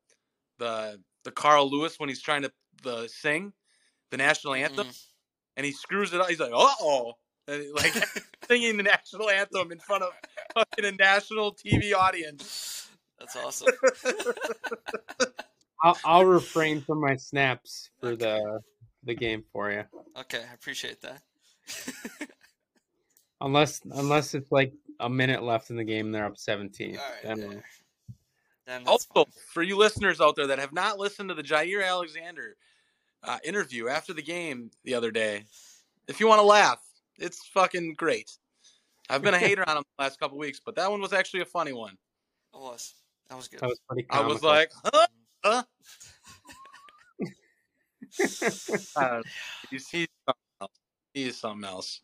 [0.60, 2.52] the the Carl Lewis when he's trying to
[2.84, 3.52] the sing
[4.12, 4.88] the national anthem
[5.58, 6.30] and he screws it up.
[6.30, 7.16] He's like, uh oh,
[7.48, 7.94] like
[8.48, 10.12] singing the national anthem in front of
[10.54, 12.90] fucking a national TV audience.
[13.20, 13.74] That's awesome.
[15.84, 18.62] I'll, I'll refrain from my snaps for the
[19.10, 19.84] the game for you,
[20.18, 21.22] Okay, I appreciate that.
[23.42, 26.98] unless unless it's like a minute left in the game, and they're up seventeen.
[27.24, 27.50] then, uh,
[28.66, 31.86] Then that's Also, for you listeners out there that have not listened to the Jaire
[31.88, 32.56] Alexander
[33.24, 35.44] uh, interview after the game the other day,
[36.08, 36.80] if you want to laugh,
[37.18, 38.32] it's fucking great.
[39.10, 41.42] I've been a hater on him the last couple weeks, but that one was actually
[41.42, 41.98] a funny one.
[42.54, 42.94] It was.
[43.30, 43.60] That was good.
[43.60, 44.08] that was pretty.
[44.10, 45.08] I was like, huh?
[45.44, 45.64] huh?
[48.96, 49.22] Uh,
[49.70, 50.72] he's, he's, something else.
[51.14, 52.02] he's something else.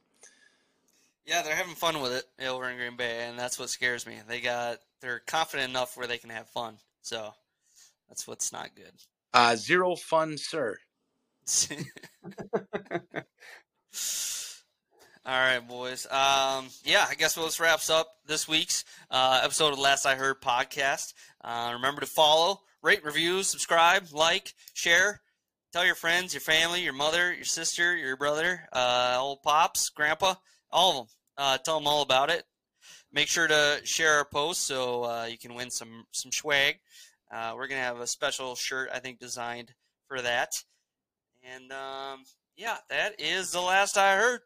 [1.26, 4.18] Yeah, they're having fun with it over in Green Bay, and that's what scares me.
[4.28, 6.78] They got they're confident enough where they can have fun.
[7.02, 7.34] So
[8.08, 8.92] that's what's not good.
[9.34, 10.78] Uh, zero fun, sir.
[15.28, 16.06] All right, boys.
[16.06, 20.16] Um, yeah, I guess well, this wraps up this week's uh, episode of Last I
[20.16, 21.14] Heard podcast.
[21.44, 25.22] Uh, remember to follow, rate, review, subscribe, like, share.
[25.76, 30.36] Tell your friends, your family, your mother, your sister, your brother, uh, old pops, grandpa,
[30.72, 31.08] all of them.
[31.38, 32.46] Uh, tell them all about it.
[33.12, 36.80] Make sure to share our post so uh, you can win some some swag.
[37.30, 39.74] Uh, we're gonna have a special shirt I think designed
[40.08, 40.54] for that.
[41.44, 42.24] And um,
[42.56, 44.40] Yeah, that is the last I heard.